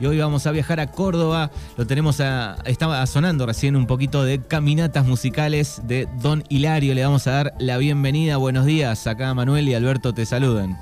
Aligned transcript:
y 0.00 0.06
hoy 0.06 0.18
vamos 0.18 0.46
a 0.46 0.50
viajar 0.50 0.80
a 0.80 0.90
Córdoba. 0.90 1.50
Lo 1.76 1.86
tenemos 1.86 2.20
a, 2.20 2.56
estaba 2.64 3.04
sonando 3.06 3.44
recién 3.44 3.76
un 3.76 3.86
poquito 3.86 4.24
de 4.24 4.42
caminatas 4.42 5.06
musicales 5.06 5.82
de 5.84 6.08
Don 6.20 6.42
Hilario. 6.48 6.94
Le 6.94 7.04
vamos 7.04 7.26
a 7.26 7.32
dar 7.32 7.54
la 7.58 7.76
bienvenida. 7.76 8.38
Buenos 8.38 8.64
días, 8.64 9.06
acá 9.06 9.32
Manuel 9.34 9.68
y 9.68 9.74
Alberto 9.74 10.14
te 10.14 10.24
saludan. 10.24 10.76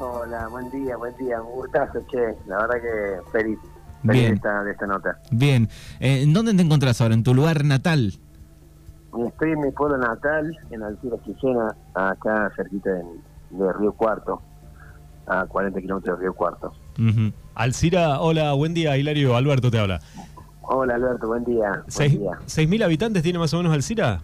Hola, 0.00 0.48
buen 0.48 0.70
día, 0.70 0.96
buen 0.96 1.14
día, 1.18 1.40
un 1.42 1.52
gustazo, 1.52 2.00
che. 2.10 2.34
La 2.46 2.56
verdad 2.56 2.74
que 2.80 3.30
feliz, 3.30 3.58
feliz 4.04 4.22
de, 4.22 4.34
esta, 4.34 4.64
de 4.64 4.72
esta 4.72 4.86
nota. 4.86 5.18
Bien, 5.30 5.68
eh, 6.00 6.22
¿en 6.22 6.32
dónde 6.32 6.54
te 6.54 6.62
encontrás 6.62 7.00
ahora? 7.02 7.14
¿En 7.14 7.22
tu 7.22 7.34
lugar 7.34 7.64
natal? 7.64 8.14
Estoy 9.26 9.50
en 9.52 9.60
mi 9.60 9.70
pueblo 9.72 9.98
natal, 9.98 10.58
en 10.70 10.82
Alcira 10.82 11.18
Quillena, 11.18 11.76
acá 11.94 12.50
cerquita 12.56 12.90
de, 12.90 13.04
de 13.50 13.72
Río 13.74 13.92
Cuarto, 13.92 14.40
a 15.26 15.44
40 15.44 15.82
kilómetros 15.82 16.18
de 16.18 16.22
Río 16.22 16.32
Cuarto. 16.32 16.72
Alcira, 17.54 18.20
hola, 18.20 18.52
buen 18.54 18.74
día, 18.74 18.96
Hilario, 18.96 19.36
Alberto 19.36 19.70
te 19.70 19.78
habla. 19.78 20.00
Hola 20.62 20.94
Alberto, 20.94 21.26
buen 21.26 21.44
día. 21.44 21.82
Seis, 21.88 22.18
¿6.000 22.18 22.84
habitantes 22.84 23.22
tiene 23.22 23.38
más 23.38 23.52
o 23.52 23.58
menos 23.58 23.72
Alcira? 23.72 24.22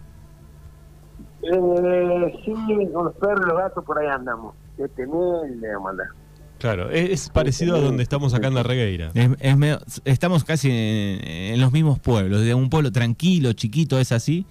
Eh, 1.41 2.41
sí, 2.43 2.53
con 2.93 3.05
los 3.05 3.15
perros 3.15 3.45
los 3.45 3.57
gatos 3.57 3.83
por 3.83 3.99
ahí 3.99 4.07
andamos. 4.07 4.55
7.000 4.77 5.59
de 5.59 5.79
maldad. 5.79 6.05
Claro, 6.57 6.89
es, 6.89 7.29
parecido 7.29 7.77
a 7.77 7.79
donde 7.79 8.03
estamos 8.03 8.33
acá 8.33 8.47
en 8.47 8.55
la 8.55 8.63
Regueira. 8.63 9.11
estamos 10.03 10.43
casi 10.43 10.69
en, 10.69 11.25
en, 11.53 11.61
los 11.61 11.71
mismos 11.71 11.99
pueblos, 11.99 12.41
de 12.41 12.53
un 12.53 12.69
pueblo 12.69 12.91
tranquilo, 12.91 13.53
chiquito, 13.53 13.97
¿es 13.97 14.11
así? 14.11 14.45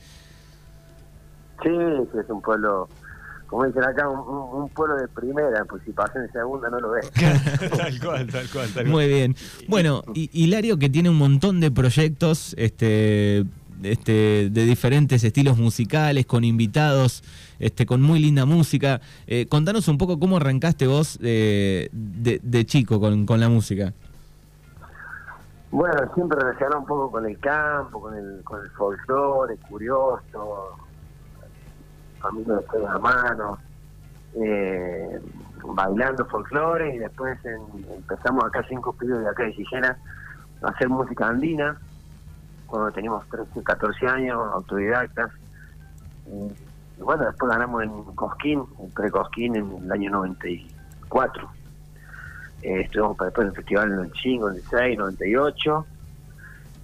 Sí, 1.62 1.68
es 1.68 2.30
un 2.30 2.40
pueblo, 2.40 2.88
como 3.48 3.64
dicen 3.64 3.82
acá, 3.82 4.08
un, 4.08 4.68
pueblo 4.68 4.96
de 4.96 5.08
primera, 5.08 5.64
pues 5.64 5.82
si 5.84 5.92
pasa 5.92 6.18
en 6.18 6.30
segunda 6.30 6.68
no 6.68 6.80
lo 6.80 6.90
ves. 6.90 7.10
tal 7.12 7.98
cual, 7.98 8.26
tal 8.26 8.48
cual, 8.50 8.68
tal 8.68 8.72
cual. 8.72 8.86
Muy 8.86 9.08
bien. 9.08 9.34
Bueno, 9.66 10.02
Hilario 10.14 10.78
que 10.78 10.90
tiene 10.90 11.08
un 11.08 11.16
montón 11.16 11.58
de 11.58 11.70
proyectos 11.70 12.54
este, 12.58 13.46
este, 13.82 14.50
de 14.50 14.64
diferentes 14.64 15.24
estilos 15.24 15.56
musicales, 15.56 16.26
con 16.26 16.44
invitados, 16.44 17.24
este, 17.58 17.86
con 17.86 18.02
muy 18.02 18.18
linda 18.18 18.44
música. 18.44 19.00
Eh, 19.26 19.46
contanos 19.48 19.88
un 19.88 19.96
poco 19.96 20.20
cómo 20.20 20.36
arrancaste 20.36 20.86
vos 20.86 21.18
de, 21.18 21.90
chico 22.66 23.00
con, 23.00 23.24
con 23.24 23.40
la 23.40 23.48
música. 23.48 23.94
Bueno, 25.70 25.96
siempre 26.14 26.38
relacionado 26.38 26.80
un 26.80 26.86
poco 26.86 27.10
con 27.10 27.26
el 27.26 27.38
campo, 27.38 28.00
con 28.00 28.14
el, 28.14 28.42
con 28.44 28.62
el 28.62 28.70
folclore, 28.70 29.56
curioso, 29.68 30.76
familia 32.20 32.54
de 32.54 32.78
la 32.80 32.98
mano, 32.98 33.58
eh, 34.34 35.20
bailando 35.74 36.24
folclore 36.26 36.94
y 36.94 36.98
después 36.98 37.38
empezamos 37.44 38.44
acá 38.44 38.64
cinco 38.68 38.92
pibes 38.92 39.20
de 39.20 39.28
acá 39.28 39.44
de 39.44 39.54
Sillena 39.54 39.98
a 40.62 40.68
hacer 40.68 40.88
música 40.88 41.28
andina 41.28 41.78
cuando 42.66 42.92
teníamos 42.92 43.26
13, 43.28 43.62
14 43.62 44.06
años, 44.06 44.38
autodidactas. 44.52 45.30
Y, 46.26 47.02
bueno, 47.02 47.24
después 47.24 47.50
ganamos 47.50 47.82
en 47.82 48.02
Cosquín, 48.14 48.62
en 48.78 48.90
pre-Cosquín 48.90 49.56
en 49.56 49.84
el 49.84 49.92
año 49.92 50.10
94. 50.10 51.50
Eh, 52.62 52.80
estuvimos 52.82 53.16
después 53.16 53.44
en 53.44 53.50
el 53.50 53.56
festival 53.56 53.92
en 53.92 54.00
el 54.00 54.12
Chingo, 54.12 54.48
96, 54.48 54.98
98. 54.98 55.86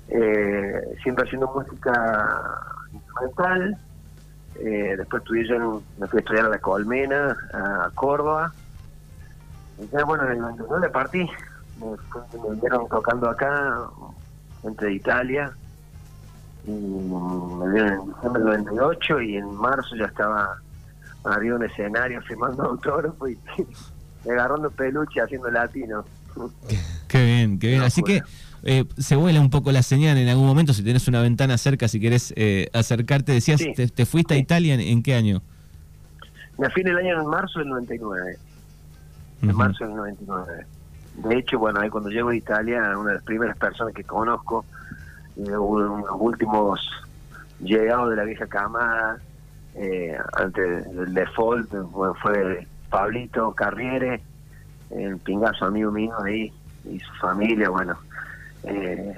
Eh, 0.09 0.99
siempre 1.03 1.25
haciendo 1.25 1.53
música 1.53 2.41
instrumental 2.93 3.79
eh, 4.61 4.95
después 4.97 5.23
estudié 5.23 5.49
yo 5.49 5.83
me 5.99 6.07
fui 6.07 6.19
a 6.19 6.21
estudiar 6.21 6.47
a 6.47 6.49
la 6.49 6.59
Colmena, 6.59 7.37
a 7.53 7.91
Córdoba. 7.95 8.53
Y 9.79 9.89
ya, 9.89 10.05
bueno, 10.05 10.25
en 10.25 10.33
el 10.33 10.39
99 10.39 10.89
partí. 10.91 11.29
Me, 11.81 11.87
me 12.41 12.61
vieron 12.61 12.89
tocando 12.89 13.29
acá, 13.29 13.89
entre 14.63 14.93
Italia. 14.95 15.53
Y 16.67 16.71
me 16.71 17.73
vieron 17.73 17.93
en 17.93 18.07
diciembre 18.07 18.43
del 18.43 18.65
98 18.65 19.21
y 19.21 19.37
en 19.37 19.55
marzo 19.55 19.97
ya 19.97 20.07
estaba 20.07 20.57
arriba 21.25 21.57
un 21.57 21.65
escenario 21.65 22.23
firmando 22.23 22.63
autógrafo 22.71 23.29
y, 23.29 23.39
agarrando 24.31 24.71
peluche 24.71 25.21
haciendo 25.21 25.51
latino. 25.51 26.05
Qué 27.09 27.25
bien, 27.25 27.59
qué 27.59 27.69
bien. 27.69 27.83
Así 27.83 28.03
que 28.03 28.23
eh, 28.65 28.85
se 28.97 29.17
vuela 29.17 29.41
un 29.41 29.51
poco 29.51 29.73
la 29.73 29.83
señal 29.83 30.17
en 30.17 30.29
algún 30.29 30.47
momento, 30.47 30.73
si 30.73 30.83
tienes 30.83 31.07
una 31.07 31.21
ventana 31.21 31.59
cerca, 31.59 31.87
si 31.87 32.01
querés 32.01 32.33
eh, 32.37 32.69
acercarte. 32.73 33.33
Decías, 33.33 33.61
te, 33.61 34.07
fuiste 34.07 34.35
a 34.35 34.39
Italia 34.39 34.75
en, 34.75 35.03
qué 35.03 35.15
año? 35.15 35.43
Me 36.59 36.71
fui 36.71 36.83
en 36.83 36.89
el 36.89 36.99
año 36.99 37.21
en 37.21 37.27
marzo 37.27 37.59
del 37.59 37.69
99. 37.69 38.39
En 39.43 39.57
marzo 39.57 39.85
del 39.85 39.97
99. 39.97 40.67
De 41.17 41.37
hecho, 41.37 41.59
bueno, 41.59 41.81
ahí 41.81 41.91
cuando 41.91 42.11
llego 42.11 42.31
a 42.31 42.35
Italia, 42.35 42.97
una 42.99 43.11
de 43.11 43.17
las 43.17 43.25
primeras 43.25 43.57
personas 43.59 43.95
que 43.95 44.03
conozco, 44.03 44.65
eh, 45.37 45.45
los 45.47 46.03
últimos 46.19 46.81
llegados 47.61 48.11
de 48.11 48.17
la 48.17 48.25
vieja 48.25 48.47
camada, 48.47 49.19
eh, 49.75 50.17
antes 50.35 50.91
del 50.95 51.13
default, 51.13 51.71
fue 52.23 52.67
Pablito 52.89 53.53
Carriere, 53.53 54.23
el 54.91 55.19
pingazo 55.19 55.67
amigo 55.67 55.91
mío 55.91 56.15
ahí, 56.23 56.53
y 56.85 56.99
su 57.01 57.13
familia, 57.15 57.69
bueno, 57.69 57.97
eh, 58.67 59.17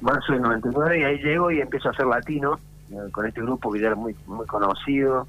marzo 0.00 0.32
del 0.32 0.42
99 0.42 1.00
y 1.00 1.04
ahí 1.04 1.18
llego 1.18 1.50
y 1.50 1.60
empiezo 1.60 1.88
a 1.88 1.92
hacer 1.92 2.06
latino 2.06 2.58
eh, 2.90 3.10
con 3.12 3.26
este 3.26 3.40
grupo 3.40 3.72
que 3.72 3.80
ya 3.80 3.88
era 3.88 3.96
muy 3.96 4.14
muy 4.26 4.46
conocido 4.46 5.26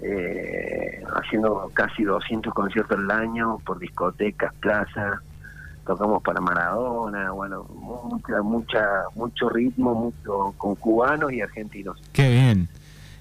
eh, 0.00 1.02
haciendo 1.14 1.70
casi 1.72 2.04
200 2.04 2.52
conciertos 2.52 2.98
al 2.98 3.10
año 3.10 3.58
por 3.64 3.78
discotecas, 3.78 4.52
plazas 4.54 5.20
tocamos 5.84 6.22
para 6.22 6.40
Maradona, 6.40 7.30
bueno, 7.30 7.64
mucha, 7.64 8.42
mucha, 8.42 9.04
mucho 9.14 9.48
ritmo, 9.48 9.94
mucho 9.94 10.54
con 10.56 10.74
cubanos 10.76 11.32
y 11.32 11.40
argentinos. 11.40 12.00
Qué 12.12 12.28
bien. 12.28 12.68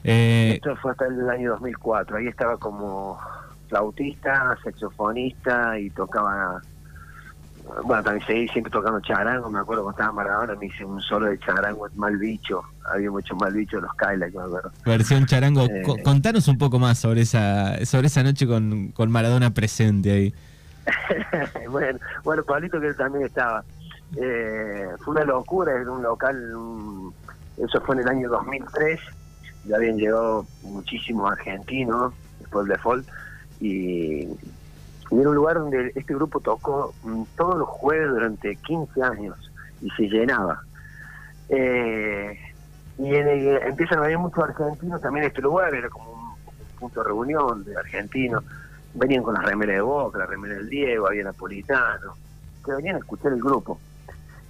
Eh... 0.03 0.53
Esto 0.55 0.75
fue 0.77 0.91
hasta 0.91 1.07
el 1.07 1.29
año 1.29 1.51
2004. 1.51 2.17
Ahí 2.17 2.27
estaba 2.27 2.57
como 2.57 3.19
flautista, 3.67 4.57
saxofonista 4.63 5.77
y 5.79 5.89
tocaba 5.89 6.61
bueno, 7.83 8.03
también 8.03 8.25
seguí 8.25 8.47
siempre 8.49 8.71
tocando 8.71 8.99
charango, 9.01 9.49
me 9.49 9.59
acuerdo 9.59 9.83
cuando 9.83 9.99
estaba 9.99 10.13
Maradona, 10.13 10.55
me 10.55 10.65
hice 10.67 10.85
un 10.85 11.01
solo 11.01 11.27
de 11.27 11.39
charango, 11.39 11.87
mal 11.95 12.17
bicho, 12.17 12.61
había 12.91 13.09
mucho 13.09 13.35
mal 13.35 13.53
bicho 13.53 13.79
los 13.79 13.93
Kylax, 13.95 14.33
me 14.33 14.41
acuerdo. 14.41 14.71
Versión 14.85 15.25
charango, 15.25 15.65
eh, 15.65 15.83
contanos 16.03 16.47
un 16.47 16.57
poco 16.57 16.79
más 16.79 16.99
sobre 16.99 17.21
esa 17.21 17.83
sobre 17.85 18.07
esa 18.07 18.23
noche 18.23 18.45
con, 18.47 18.91
con 18.91 19.11
Maradona 19.11 19.53
presente 19.53 20.11
ahí. 20.11 20.33
bueno, 21.69 21.99
bueno, 22.23 22.43
Pablito 22.43 22.79
que 22.79 22.93
también 22.93 23.25
estaba. 23.25 23.63
Eh, 24.15 24.89
fue 24.99 25.15
una 25.15 25.23
locura, 25.23 25.71
era 25.73 25.91
un 25.91 26.03
local, 26.03 26.35
eso 27.57 27.81
fue 27.81 27.95
en 27.95 28.01
el 28.01 28.07
año 28.09 28.29
2003, 28.29 28.99
ya 29.65 29.75
habían 29.75 29.97
llegado 29.97 30.45
muchísimos 30.61 31.31
argentinos 31.31 32.13
después 32.39 32.67
default, 32.67 33.07
y 33.59 34.27
y 35.13 35.19
era 35.19 35.29
un 35.29 35.35
lugar 35.35 35.57
donde 35.59 35.91
este 35.93 36.15
grupo 36.15 36.39
tocó 36.39 36.93
mm, 37.03 37.23
todos 37.37 37.57
los 37.57 37.69
jueves 37.69 38.09
durante 38.09 38.55
15 38.55 39.03
años 39.03 39.51
y 39.81 39.89
se 39.91 40.03
llenaba. 40.03 40.63
Eh, 41.49 42.39
y 42.97 43.15
empiezan 43.15 43.99
a 43.99 44.01
venir 44.01 44.17
muchos 44.17 44.43
argentinos 44.43 45.01
también 45.01 45.25
este 45.27 45.41
lugar, 45.41 45.73
era 45.73 45.89
como 45.89 46.11
un, 46.11 46.23
punto 46.79 47.01
de 47.01 47.07
reunión 47.07 47.63
de 47.63 47.77
argentinos. 47.77 48.43
Venían 48.95 49.23
con 49.23 49.35
las 49.35 49.43
remeras 49.43 49.75
de 49.75 49.81
Boca, 49.81 50.17
la 50.17 50.25
remera 50.25 50.55
del 50.55 50.69
Diego, 50.69 51.07
había 51.07 51.23
napolitano, 51.23 52.15
que 52.65 52.71
venían 52.73 52.95
a 52.95 52.99
escuchar 52.99 53.33
el 53.33 53.39
grupo. 53.39 53.79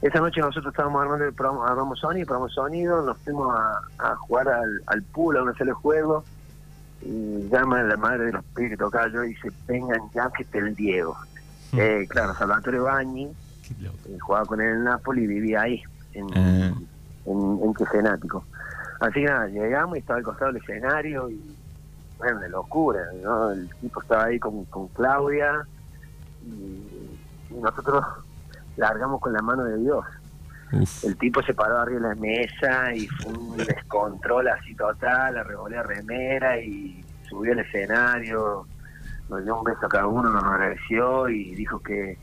Esa 0.02 0.20
noche 0.20 0.40
nosotros 0.40 0.74
estábamos 0.74 1.02
armando 1.02 1.26
el 1.26 1.34
programa, 1.34 1.68
armamos 1.68 2.00
sonido, 2.00 2.26
probamos 2.26 2.54
sonido, 2.54 3.02
nos 3.02 3.18
fuimos 3.20 3.54
a, 4.00 4.16
jugar 4.16 4.48
al, 4.48 4.82
al 4.88 5.04
pool, 5.04 5.38
a 5.38 5.44
una 5.44 5.54
sala 5.54 5.72
de 5.72 5.76
juego, 5.76 6.24
y 7.06 7.50
llama 7.50 7.80
a 7.80 7.84
la 7.84 7.98
madre 7.98 8.26
de 8.26 8.32
los 8.34 8.44
pibes 8.56 8.72
que 8.72 8.78
tocaba 8.78 9.08
yo 9.10 9.24
y 9.24 9.30
dice, 9.30 9.52
vengan 9.68 10.00
ya 10.14 10.30
que 10.36 10.44
esté 10.44 10.60
el 10.60 10.76
Diego. 10.76 11.18
Mm. 11.72 11.80
Eh, 11.80 12.08
claro, 12.08 12.34
Salvatore 12.36 12.80
Bagni, 12.80 13.26
eh, 13.26 14.18
jugaba 14.22 14.46
con 14.46 14.62
él 14.62 14.70
en 14.70 14.84
Napoli 14.86 15.24
y 15.24 15.28
vivía 15.28 15.62
ahí, 15.62 15.84
en, 16.14 16.28
ah. 16.36 16.74
en, 17.26 17.60
en, 17.62 18.08
Así 19.00 19.14
que 19.16 19.26
nada, 19.26 19.48
llegamos 19.48 19.98
y 19.98 20.00
estaba 20.00 20.20
al 20.20 20.24
costado 20.24 20.54
del 20.54 20.62
escenario 20.62 21.30
y, 21.30 21.58
bueno, 22.18 22.40
de 22.40 22.50
locura, 22.50 23.02
¿no? 23.22 23.52
El 23.52 23.70
tipo 23.82 24.02
estaba 24.02 24.26
ahí 24.26 24.40
con, 24.40 24.64
con 24.66 24.88
Claudia 24.90 25.68
y, 26.46 27.60
nosotros 27.62 28.04
largamos 28.78 29.22
con 29.22 29.34
la 29.34 29.42
mano 29.42 29.64
de 29.66 29.78
Dios. 29.78 30.04
El 31.04 31.18
tipo 31.18 31.42
se 31.44 31.54
paró 31.54 31.80
arriba 31.80 32.10
de 32.10 32.16
la 32.16 32.22
mesa 32.22 32.96
y 32.96 33.08
fue 33.08 33.34
un 33.34 33.58
descontrol 33.58 34.48
así 34.48 34.76
total, 34.76 35.36
la 35.36 35.44
revolea 35.44 35.84
remera 35.84 36.60
y 36.60 37.04
subió 37.30 37.54
al 37.54 37.60
escenario, 37.60 38.66
nos 39.30 39.44
dio 39.44 39.58
un 39.58 39.64
beso 39.64 39.86
a 39.86 39.90
cada 39.90 40.08
uno, 40.08 40.30
nos 40.30 40.44
agradeció 40.44 41.30
y 41.30 41.56
dijo 41.56 41.80
que 41.80 42.18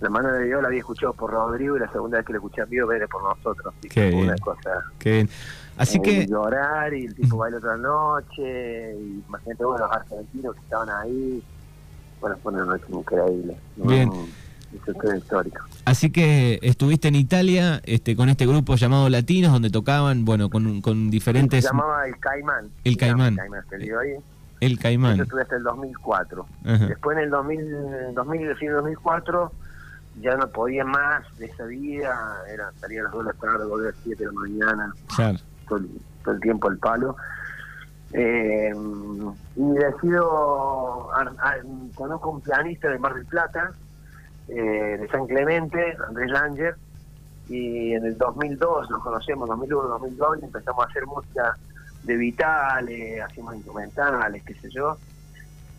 la 0.00 0.10
mano 0.10 0.30
de 0.30 0.44
Dios 0.44 0.60
la 0.60 0.68
había 0.68 0.80
escuchado 0.80 1.12
por 1.14 1.30
Rodrigo 1.30 1.76
y 1.76 1.80
la 1.80 1.90
segunda 1.90 2.18
vez 2.18 2.26
que 2.26 2.32
la 2.32 2.38
escuché 2.38 2.62
a 2.62 2.66
mí 2.66 2.76
era 2.76 3.06
por 3.06 3.22
nosotros. 3.22 3.74
Qué 3.90 4.10
bien. 4.10 4.24
Una 4.24 4.36
cosa. 4.36 4.84
Qué 4.98 5.12
bien. 5.12 5.30
Así 5.78 6.00
que. 6.00 6.26
Llorar 6.26 6.92
y 6.92 7.06
el 7.06 7.14
tipo 7.14 7.38
bailó 7.38 7.58
otra 7.58 7.76
noche. 7.76 8.94
Y 8.94 9.24
imagínate, 9.26 9.64
bueno, 9.64 9.86
los 9.86 9.96
argentinos 9.96 10.54
que 10.54 10.60
estaban 10.60 10.90
ahí. 10.90 11.42
Bueno, 12.20 12.36
fue 12.42 12.52
una 12.52 12.64
noche 12.64 12.84
increíble. 12.88 13.56
Bien. 13.76 14.10
Así 15.84 16.10
que 16.10 16.58
estuviste 16.62 17.08
en 17.08 17.14
Italia 17.14 17.80
este, 17.84 18.16
con 18.16 18.28
este 18.28 18.46
grupo 18.46 18.74
llamado 18.76 19.08
Latinos, 19.08 19.52
donde 19.52 19.70
tocaban, 19.70 20.24
bueno, 20.24 20.50
con, 20.50 20.80
con 20.80 21.10
diferentes... 21.10 21.64
Se 21.64 21.70
llamaba 21.70 22.06
El 22.06 22.18
Caimán. 22.18 22.68
El 22.84 22.96
llama 22.96 23.24
Caimán. 23.30 23.36
El 24.60 24.78
Caimán, 24.78 24.78
Yo 24.78 24.78
Caimán. 24.78 25.20
estuve 25.20 25.42
hasta 25.42 25.56
el 25.56 25.62
2004. 25.62 26.46
Ajá. 26.64 26.86
Después 26.86 27.16
en 27.18 27.24
el 27.24 27.30
2000, 27.30 27.66
2000 28.14 28.54
fin 28.56 28.68
de 28.68 28.74
2004 28.74 29.52
ya 30.22 30.34
no 30.36 30.48
podía 30.48 30.82
más 30.84 31.22
de 31.38 31.46
esa 31.46 31.64
vida, 31.66 32.42
era 32.52 32.72
salir 32.80 33.00
a 33.00 33.02
las 33.04 33.12
2 33.12 33.26
de 33.26 33.32
la 33.32 33.38
tarde, 33.38 33.66
volver 33.66 33.88
a 33.88 33.90
las 33.90 34.00
7 34.02 34.24
de 34.24 34.32
la 34.32 34.40
mañana, 34.40 34.94
Claro. 35.14 35.38
todo 35.68 35.78
el, 35.78 35.88
todo 36.24 36.34
el 36.34 36.40
tiempo 36.40 36.68
al 36.68 36.78
palo. 36.78 37.16
Eh, 38.12 38.72
y 39.56 39.62
decido, 39.74 41.12
ar- 41.14 41.34
ar- 41.38 41.60
conozco 41.94 42.30
un 42.30 42.40
pianista 42.40 42.88
de 42.88 42.98
Mar 42.98 43.14
del 43.14 43.26
Plata, 43.26 43.72
eh, 44.48 44.98
de 45.00 45.08
San 45.08 45.26
Clemente, 45.26 45.96
Andrés 46.06 46.30
Langer, 46.30 46.76
y 47.48 47.92
en 47.92 48.04
el 48.04 48.18
2002 48.18 48.90
nos 48.90 49.02
conocemos, 49.02 49.48
2001, 49.48 49.88
2002, 49.88 50.38
y 50.40 50.44
empezamos 50.44 50.84
a 50.84 50.88
hacer 50.88 51.06
música 51.06 51.56
de 52.02 52.16
vitales, 52.16 53.22
hacíamos 53.22 53.56
instrumentales, 53.56 54.42
qué 54.44 54.54
sé 54.54 54.70
yo. 54.70 54.96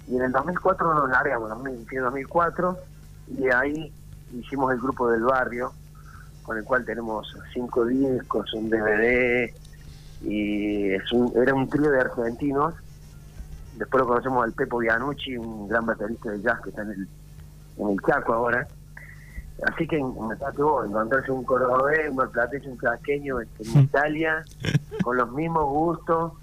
Y 0.08 0.16
en 0.16 0.24
el 0.24 0.32
2004 0.32 0.94
nos 0.94 1.10
largamos, 1.10 1.50
2000, 1.50 1.86
fin 1.88 2.00
de 2.00 2.06
2004, 2.06 2.78
y 3.38 3.50
ahí 3.50 3.94
hicimos 4.34 4.72
el 4.72 4.80
grupo 4.80 5.10
del 5.10 5.24
barrio, 5.24 5.74
con 6.44 6.58
el 6.58 6.64
cual 6.64 6.86
tenemos 6.86 7.36
cinco 7.54 7.86
discos, 7.86 8.54
un 8.54 8.70
DVD, 8.70 9.54
y 10.22 10.92
es 10.92 11.12
un, 11.12 11.34
era 11.36 11.54
un 11.54 11.70
trío 11.70 11.92
de 11.92 12.00
argentinos. 12.00 12.74
Después 13.76 14.02
lo 14.02 14.08
conocemos 14.08 14.44
al 14.44 14.54
Pepo 14.54 14.80
Bianucci, 14.80 15.38
un 15.38 15.68
gran 15.68 15.86
baterista 15.86 16.32
de 16.32 16.42
jazz 16.42 16.62
que 16.62 16.70
está 16.70 16.82
en 16.84 16.92
el, 16.92 17.08
en 17.78 17.90
el 17.90 18.02
Chaco 18.02 18.34
ahora. 18.34 18.68
Así 19.64 19.88
que 19.88 19.98
imagínate 19.98 20.62
vos, 20.62 20.86
encontrarse 20.86 21.32
un 21.32 21.44
cordobés, 21.44 22.10
un 22.10 22.18
marplatense, 22.18 22.70
un 22.70 22.78
chaqueño 22.78 23.42
en, 23.42 23.50
en 23.60 23.82
Italia, 23.82 24.44
con 25.04 25.18
los 25.18 25.32
mismos 25.32 25.66
gustos, 25.66 26.34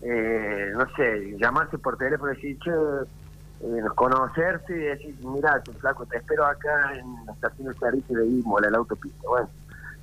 eh, 0.00 0.70
no 0.72 0.86
sé, 0.96 1.36
llamarse 1.38 1.76
por 1.76 1.98
teléfono 1.98 2.32
y 2.32 2.36
decir, 2.36 2.58
che, 2.60 2.70
eh, 2.70 3.82
conocerse 3.94 4.72
y 4.72 4.80
decir, 4.80 5.14
mira, 5.22 5.60
tu 5.62 5.72
flaco, 5.72 6.06
te 6.06 6.16
espero 6.16 6.46
acá 6.46 6.94
en 6.94 7.26
la 7.26 7.32
estación 7.32 7.74
de 7.74 8.14
de 8.14 8.26
Imola, 8.26 8.70
la 8.70 8.78
autopista. 8.78 9.28
Bueno, 9.28 9.48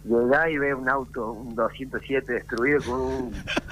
llegá 0.03 0.47
y 0.47 0.59
ve 0.59 0.75
un 0.75 0.87
auto, 0.87 1.31
un 1.31 1.55
207 1.55 2.33
destruido 2.33 2.79
con 2.83 3.01
un 3.01 3.31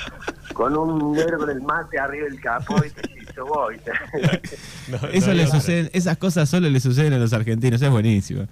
con 0.54 0.76
un 0.76 1.12
negro 1.14 1.40
con 1.40 1.50
el 1.50 1.62
mate 1.62 2.00
arriba 2.00 2.26
del 2.26 2.40
capó 2.40 2.78
y 2.84 2.90
te 2.90 3.15
dice, 3.36 3.42
yo 3.42 3.46
voy. 3.46 3.82
No, 4.88 5.08
Eso 5.10 5.28
no 5.28 5.34
le 5.34 5.48
sucede, 5.48 5.90
esas 5.94 6.18
cosas 6.18 6.48
solo 6.48 6.70
le 6.70 6.80
suceden 6.80 7.14
a 7.14 7.18
los 7.18 7.34
argentinos, 7.34 7.82
es 7.82 7.90
buenísimo. 7.90 8.46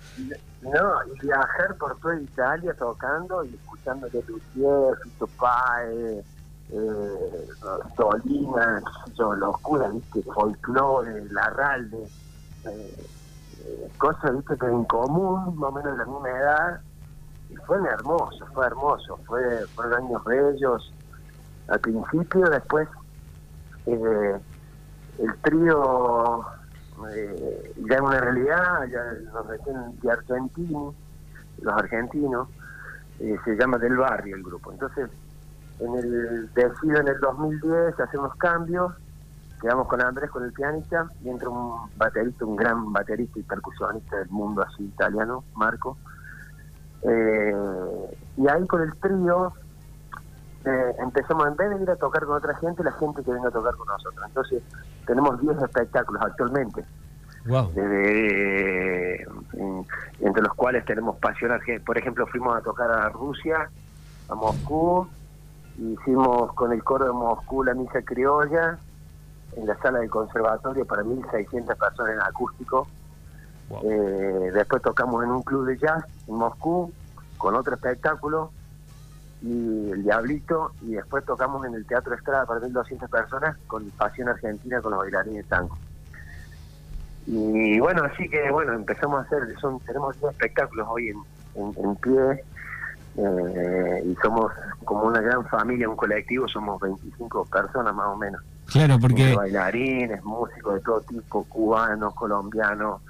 No, 0.61 1.13
y 1.13 1.19
viajar 1.25 1.75
por 1.77 1.99
toda 1.99 2.19
Italia 2.19 2.73
tocando 2.73 3.43
y 3.43 3.53
escuchando 3.53 4.07
de 4.09 4.23
Lucier, 4.23 4.97
Fito 5.03 5.27
Páez, 5.39 6.25
eh, 6.71 7.47
sé 7.95 9.13
yo, 9.15 9.35
locura, 9.35 9.89
viste, 9.89 10.23
folclore, 10.23 11.25
Larralde, 11.29 12.07
eh, 12.65 13.05
eh, 13.65 13.91
cosas, 13.97 14.35
viste, 14.35 14.57
que 14.57 14.65
en 14.65 14.85
común, 14.85 15.55
más 15.57 15.69
o 15.69 15.73
menos 15.73 15.91
de 15.91 15.97
la 15.97 16.05
misma 16.05 16.29
edad, 16.29 16.81
y 17.49 17.55
fue 17.67 17.77
hermoso, 17.77 18.45
fue 18.53 18.65
hermoso, 18.65 19.19
fue, 19.25 19.67
fueron 19.75 20.05
años 20.05 20.23
bellos, 20.23 20.93
al 21.67 21.79
principio, 21.79 22.49
después, 22.49 22.87
eh, 23.85 24.39
el 25.19 25.35
trío 25.41 26.45
eh, 27.11 27.73
ya 27.87 27.95
es 27.95 28.01
una 28.01 28.19
realidad, 28.19 28.85
ya 28.91 29.03
nos 29.33 29.47
recién 29.47 29.99
de 30.01 30.11
argentinos, 30.11 30.95
los 31.61 31.73
argentinos, 31.73 32.47
eh, 33.19 33.37
se 33.45 33.55
llama 33.55 33.77
Del 33.77 33.97
Barrio 33.97 34.35
el 34.35 34.43
grupo. 34.43 34.71
Entonces, 34.71 35.09
en 35.79 35.95
el 35.95 36.53
decido 36.53 36.99
en 36.99 37.07
el 37.07 37.19
2010 37.19 37.99
hacer 37.99 38.19
unos 38.19 38.35
cambios, 38.35 38.93
quedamos 39.61 39.87
con 39.87 40.01
Andrés, 40.01 40.29
con 40.29 40.43
el 40.43 40.51
pianista, 40.53 41.07
y 41.23 41.29
entra 41.29 41.49
un 41.49 41.89
baterista, 41.97 42.45
un 42.45 42.55
gran 42.55 42.91
baterista 42.91 43.39
y 43.39 43.43
percusionista 43.43 44.17
del 44.17 44.29
mundo 44.29 44.61
así 44.61 44.83
italiano, 44.83 45.43
Marco. 45.55 45.97
Eh, 47.03 47.55
y 48.37 48.47
ahí 48.47 48.65
con 48.67 48.81
el 48.81 48.95
trío 48.97 49.53
eh, 50.65 50.95
empezamos, 50.99 51.47
en 51.47 51.55
vez 51.55 51.69
de 51.77 51.83
ir 51.83 51.89
a 51.89 51.95
tocar 51.95 52.25
con 52.25 52.37
otra 52.37 52.55
gente, 52.57 52.83
la 52.83 52.91
gente 52.93 53.23
que 53.23 53.31
venga 53.31 53.49
a 53.49 53.51
tocar 53.51 53.75
con 53.75 53.87
nosotros. 53.87 54.23
Entonces, 54.27 54.63
tenemos 55.05 55.39
10 55.41 55.61
espectáculos 55.61 56.21
actualmente, 56.23 56.85
Wow. 57.45 57.71
desde, 57.73 59.27
mm, 59.53 59.81
entre 60.21 60.43
los 60.43 60.53
cuales 60.53 60.85
tenemos 60.85 61.17
Pasión 61.17 61.51
Argentina. 61.51 61.83
Por 61.85 61.97
ejemplo, 61.97 62.25
fuimos 62.27 62.55
a 62.55 62.61
tocar 62.61 62.89
a 62.89 63.09
Rusia, 63.09 63.69
a 64.29 64.35
Moscú, 64.35 65.07
hicimos 65.77 66.53
con 66.53 66.71
el 66.71 66.83
coro 66.83 67.05
de 67.05 67.11
Moscú 67.11 67.63
la 67.63 67.73
misa 67.73 68.01
criolla 68.03 68.77
en 69.55 69.67
la 69.67 69.77
sala 69.79 69.99
del 69.99 70.09
conservatorio 70.09 70.85
para 70.85 71.03
1.600 71.03 71.75
personas 71.77 72.13
en 72.13 72.21
acústico. 72.21 72.87
Wow. 73.69 73.81
Eh, 73.83 74.51
después 74.53 74.81
tocamos 74.81 75.23
en 75.23 75.31
un 75.31 75.41
club 75.43 75.65
de 75.65 75.77
jazz 75.77 76.05
en 76.27 76.35
Moscú 76.35 76.91
con 77.37 77.55
otro 77.55 77.75
espectáculo 77.75 78.51
y 79.43 79.91
el 79.91 80.03
Diablito 80.03 80.71
y 80.81 80.93
después 80.93 81.25
tocamos 81.25 81.65
en 81.65 81.75
el 81.75 81.85
Teatro 81.85 82.15
Estrada 82.15 82.45
para 82.45 82.61
1.200 82.61 83.09
personas 83.09 83.57
con 83.67 83.89
Pasión 83.91 84.29
Argentina 84.29 84.81
con 84.81 84.91
los 84.91 85.01
bailarines 85.01 85.43
de 85.43 85.49
tango. 85.49 85.77
Y 87.25 87.79
bueno, 87.79 88.03
así 88.03 88.29
que 88.29 88.49
bueno, 88.51 88.73
empezamos 88.73 89.19
a 89.19 89.21
hacer, 89.23 89.53
son 89.59 89.79
tenemos 89.81 90.19
10 90.19 90.31
espectáculos 90.31 90.87
hoy 90.89 91.09
en, 91.09 91.17
en, 91.55 91.73
en 91.77 91.95
pie 91.97 92.43
eh, 93.17 94.03
y 94.05 94.15
somos 94.21 94.51
como 94.85 95.03
una 95.03 95.21
gran 95.21 95.45
familia, 95.47 95.89
un 95.89 95.95
colectivo, 95.95 96.47
somos 96.47 96.79
25 96.81 97.45
personas 97.45 97.93
más 97.93 98.07
o 98.07 98.15
menos. 98.15 98.41
Claro, 98.65 98.97
porque 98.99 99.23
Entre 99.23 99.35
bailarines, 99.35 100.23
músicos 100.23 100.75
de 100.75 100.81
todo 100.81 101.01
tipo, 101.01 101.43
cubanos, 101.45 102.15
colombianos, 102.15 103.01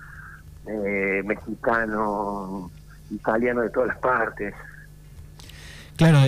eh, 0.66 1.22
mexicanos, 1.24 2.72
italianos 3.12 3.66
de 3.66 3.70
todas 3.70 3.90
las 3.90 3.98
partes, 4.00 4.54
claro, 5.96 6.20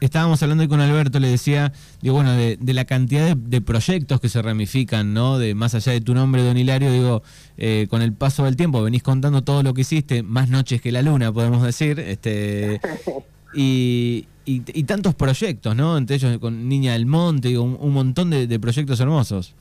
estábamos 0.00 0.42
hablando 0.42 0.62
hoy 0.62 0.68
con 0.68 0.80
Alberto, 0.80 1.20
le 1.20 1.28
decía, 1.28 1.72
digo, 2.00 2.14
bueno, 2.14 2.32
de, 2.32 2.56
de 2.60 2.74
la 2.74 2.84
cantidad 2.84 3.26
de, 3.26 3.34
de 3.36 3.60
proyectos 3.60 4.20
que 4.20 4.28
se 4.28 4.40
ramifican, 4.42 5.14
¿no? 5.14 5.38
De 5.38 5.54
más 5.54 5.74
allá 5.74 5.92
de 5.92 6.00
tu 6.00 6.14
nombre, 6.14 6.42
Don 6.42 6.56
Hilario, 6.56 6.92
digo, 6.92 7.22
eh, 7.56 7.86
con 7.90 8.02
el 8.02 8.12
paso 8.12 8.44
del 8.44 8.56
tiempo 8.56 8.82
venís 8.82 9.02
contando 9.02 9.42
todo 9.42 9.62
lo 9.62 9.74
que 9.74 9.82
hiciste, 9.82 10.22
más 10.22 10.48
noches 10.48 10.80
que 10.80 10.92
la 10.92 11.02
luna, 11.02 11.32
podemos 11.32 11.62
decir, 11.62 11.98
este 12.00 12.80
y, 13.54 14.28
y, 14.44 14.62
y 14.66 14.84
tantos 14.84 15.14
proyectos, 15.14 15.74
¿no? 15.76 15.96
Entre 15.96 16.16
ellos 16.16 16.38
con 16.38 16.68
Niña 16.68 16.92
del 16.92 17.06
Monte, 17.06 17.48
digo, 17.48 17.62
un, 17.62 17.76
un 17.80 17.92
montón 17.92 18.30
de, 18.30 18.46
de 18.46 18.60
proyectos 18.60 19.00
hermosos. 19.00 19.54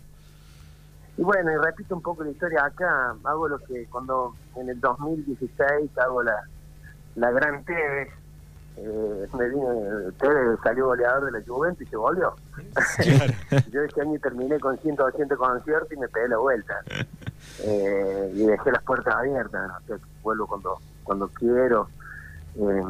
Y 1.17 1.23
bueno, 1.23 1.51
y 1.51 1.57
repito 1.65 1.95
un 1.95 2.01
poco 2.03 2.23
la 2.23 2.29
historia 2.29 2.63
acá, 2.63 3.15
hago 3.23 3.47
lo 3.47 3.57
que 3.57 3.87
cuando 3.89 4.35
en 4.55 4.69
el 4.69 4.79
2016 4.79 5.97
hago 5.97 6.21
la, 6.21 6.43
la 7.15 7.31
gran 7.31 7.65
TV, 7.65 8.11
eh, 8.79 9.27
me 9.33 10.11
Tevez 10.19 10.59
salió 10.61 10.85
goleador 10.85 11.25
de 11.25 11.39
la 11.39 11.45
Juventus 11.45 11.87
y 11.87 11.89
se 11.89 11.97
volvió. 11.97 12.35
Claro. 12.97 13.33
Yo 13.71 13.81
ese 13.81 14.01
año 14.01 14.19
terminé 14.19 14.59
con 14.59 14.77
180 14.77 15.35
conciertos 15.35 15.91
y 15.91 15.97
me 15.97 16.07
pegué 16.07 16.27
la 16.27 16.37
vuelta. 16.37 16.75
Eh, 17.63 18.31
y 18.35 18.45
dejé 18.45 18.71
las 18.71 18.83
puertas 18.83 19.15
abiertas, 19.15 19.71
o 19.83 19.87
sea, 19.87 19.97
vuelvo 20.21 20.47
cuando, 20.47 20.77
cuando 21.03 21.27
quiero. 21.29 21.89
Eh, 22.55 22.83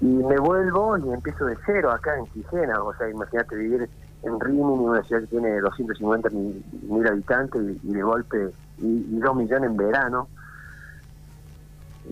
y 0.00 0.06
me 0.06 0.38
vuelvo 0.38 0.96
y 0.96 1.12
empiezo 1.12 1.44
de 1.46 1.56
cero 1.66 1.90
acá 1.90 2.16
en 2.16 2.26
Quijena, 2.26 2.82
o 2.82 2.94
sea, 2.94 3.08
imagínate 3.08 3.56
vivir 3.56 3.90
en 4.22 4.40
Rimini, 4.40 4.62
una 4.62 5.02
ciudad 5.02 5.22
que 5.22 5.28
tiene 5.28 5.60
250 5.60 6.30
mil, 6.30 6.64
mil 6.82 7.06
habitantes 7.06 7.60
y, 7.62 7.80
y 7.82 7.92
de 7.94 8.02
golpe, 8.02 8.50
y, 8.78 8.86
y 8.86 9.18
dos 9.18 9.34
millones 9.34 9.70
en 9.70 9.76
verano. 9.76 10.28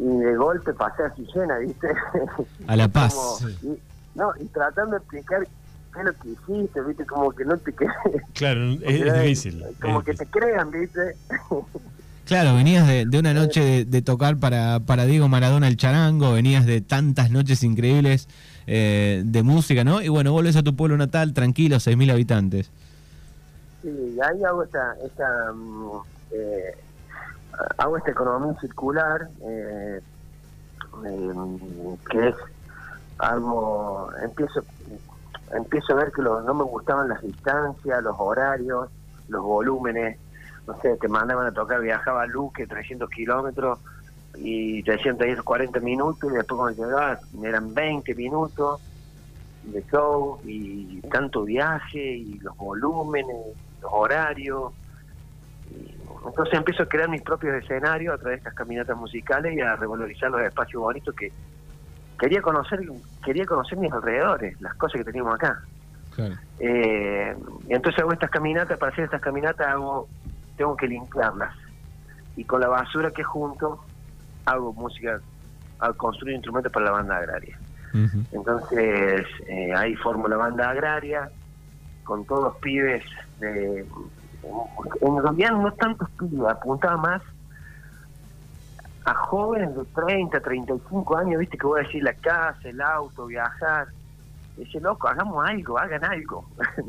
Y 0.01 0.19
de 0.21 0.37
golpe 0.37 0.73
pasé 0.75 1.03
a 1.05 1.11
Quijena, 1.13 1.59
¿viste? 1.59 1.89
A 2.67 2.77
La 2.77 2.87
Paz. 2.93 3.15
Como- 3.15 3.51
y, 3.75 3.79
no, 4.15 4.33
y 4.41 4.45
tratando 4.47 4.93
de 4.93 4.99
explicar 4.99 5.47
qué 5.93 5.99
es 6.01 6.05
lo 6.05 6.13
que 6.15 6.29
hiciste, 6.29 6.81
¿viste? 6.83 7.05
Como 7.07 7.31
que 7.33 7.45
no 7.45 7.57
te 7.57 7.73
crees. 7.73 7.93
Claro, 8.35 8.73
es, 8.83 9.01
es 9.01 9.15
difícil. 9.23 9.65
Como 9.81 9.99
es 10.01 10.05
que 10.05 10.15
te 10.15 10.25
difícil. 10.25 10.43
crean, 10.43 10.71
¿viste? 10.71 11.17
Claro, 12.27 12.55
venías 12.55 12.87
de, 12.87 13.07
de 13.07 13.19
una 13.19 13.33
noche 13.33 13.61
de, 13.65 13.85
de 13.87 14.03
tocar 14.03 14.37
para, 14.37 14.81
para 14.81 15.07
Diego 15.07 15.29
Maradona 15.29 15.67
el 15.67 15.77
charango, 15.79 16.33
venías 16.35 16.67
de 16.67 16.83
tantas 16.83 17.31
noches 17.31 17.63
increíbles 17.63 18.29
eh, 18.67 19.23
de 19.25 19.43
música, 19.43 19.83
¿no? 19.83 20.03
Y 20.03 20.09
bueno, 20.09 20.31
vuelves 20.33 20.55
a 20.57 20.63
tu 20.63 20.77
pueblo 20.77 20.99
natal, 20.99 21.33
tranquilo, 21.33 21.77
6.000 21.77 22.13
habitantes. 22.13 22.71
Sí, 23.83 23.89
ahí 24.23 24.45
hago 24.45 24.63
esta, 24.63 24.95
esta 25.07 25.53
mm, 25.55 25.91
eh, 26.33 26.77
hago 27.79 27.97
esta 27.99 28.11
economía 28.13 28.55
circular, 28.61 29.29
eh, 29.49 30.01
eh, 31.05 31.33
que 32.11 32.29
es 32.29 32.35
algo, 33.19 34.11
empiezo, 34.23 34.65
empiezo 35.53 35.93
a 35.95 35.97
ver 35.97 36.13
que 36.13 36.23
lo- 36.23 36.43
no 36.43 36.55
me 36.55 36.65
gustaban 36.65 37.09
las 37.09 37.23
distancias, 37.23 38.03
los 38.03 38.17
horarios, 38.19 38.91
los 39.29 39.43
volúmenes, 39.43 40.21
no 40.67 40.79
sé, 40.83 40.97
te 40.99 41.09
mandaban 41.09 41.47
a 41.47 41.53
tocar, 41.53 41.81
viajaba 41.81 42.23
a 42.23 42.27
Luque 42.27 42.67
300 42.67 43.09
kilómetros 43.11 43.81
y 44.37 44.83
te 44.85 44.93
decían 44.93 45.19
te 45.19 45.37
40 45.43 45.81
minutos 45.81 46.31
y 46.31 46.37
después 46.37 46.59
cuando 46.59 46.85
llegabas 46.85 47.21
eran 47.43 47.75
20 47.75 48.15
minutos 48.15 48.81
de 49.63 49.85
show 49.93 50.41
y 50.45 51.01
tanto 51.03 51.45
viaje 51.45 51.99
y 52.01 52.39
los 52.41 52.57
volúmenes, 52.57 53.37
los 53.81 53.91
horarios. 53.93 54.75
Entonces 56.27 56.55
empiezo 56.55 56.83
a 56.83 56.87
crear 56.87 57.09
mis 57.09 57.23
propios 57.23 57.63
escenarios 57.63 58.15
a 58.15 58.19
través 58.19 58.37
de 58.37 58.39
estas 58.39 58.55
caminatas 58.55 58.97
musicales 58.97 59.57
y 59.57 59.61
a 59.61 59.77
revalorizar 59.77 60.31
los 60.31 60.43
espacios 60.43 60.83
bonitos 60.83 61.15
que 61.15 61.33
quería 62.19 62.43
conocer, 62.43 62.81
quería 63.25 63.47
conocer 63.47 63.79
mis 63.79 63.93
alrededores, 63.93 64.61
las 64.61 64.75
cosas 64.75 64.99
que 64.99 65.05
teníamos 65.05 65.35
acá. 65.35 65.63
Eh, 66.59 67.37
y 67.69 67.73
entonces 67.73 68.01
hago 68.01 68.13
estas 68.13 68.31
caminatas, 68.31 68.77
para 68.79 68.93
hacer 68.93 69.05
estas 69.05 69.21
caminatas 69.21 69.67
hago, 69.69 70.09
tengo 70.57 70.77
que 70.77 70.89
limpiarlas. 70.89 71.55
Y 72.37 72.45
con 72.45 72.61
la 72.61 72.69
basura 72.69 73.11
que 73.13 73.23
junto, 73.23 73.85
hago 74.45 74.73
música, 74.73 75.21
al 75.79 75.97
construir 75.97 76.35
instrumentos 76.35 76.73
para 76.73 76.87
la 76.87 76.93
banda 76.93 77.17
agraria. 77.17 77.59
Entonces 78.33 79.27
eh, 79.47 79.73
ahí 79.75 79.95
formo 79.97 80.29
la 80.29 80.37
banda 80.37 80.69
agraria 80.71 81.31
con 82.05 82.25
todos 82.27 82.45
los 82.45 82.57
pibes 82.57 83.05
de... 83.41 83.87
En 85.01 85.23
realidad 85.23 85.53
no 85.53 85.73
tantos 85.73 86.09
pibes, 86.11 86.49
apuntaba 86.49 86.97
más 86.97 87.23
a 89.05 89.15
jóvenes 89.15 89.75
de 89.75 89.85
30, 89.85 90.41
35 90.41 91.17
años, 91.17 91.41
viste 91.41 91.57
que 91.57 91.67
voy 91.67 91.81
a 91.81 91.85
decir 91.85 92.03
la 92.03 92.13
casa, 92.13 92.69
el 92.69 92.81
auto, 92.81 93.27
viajar. 93.27 93.89
Dice, 94.57 94.81
loco, 94.81 95.09
hagamos 95.09 95.49
algo, 95.49 95.79
hagan 95.79 96.05
algo. 96.05 96.45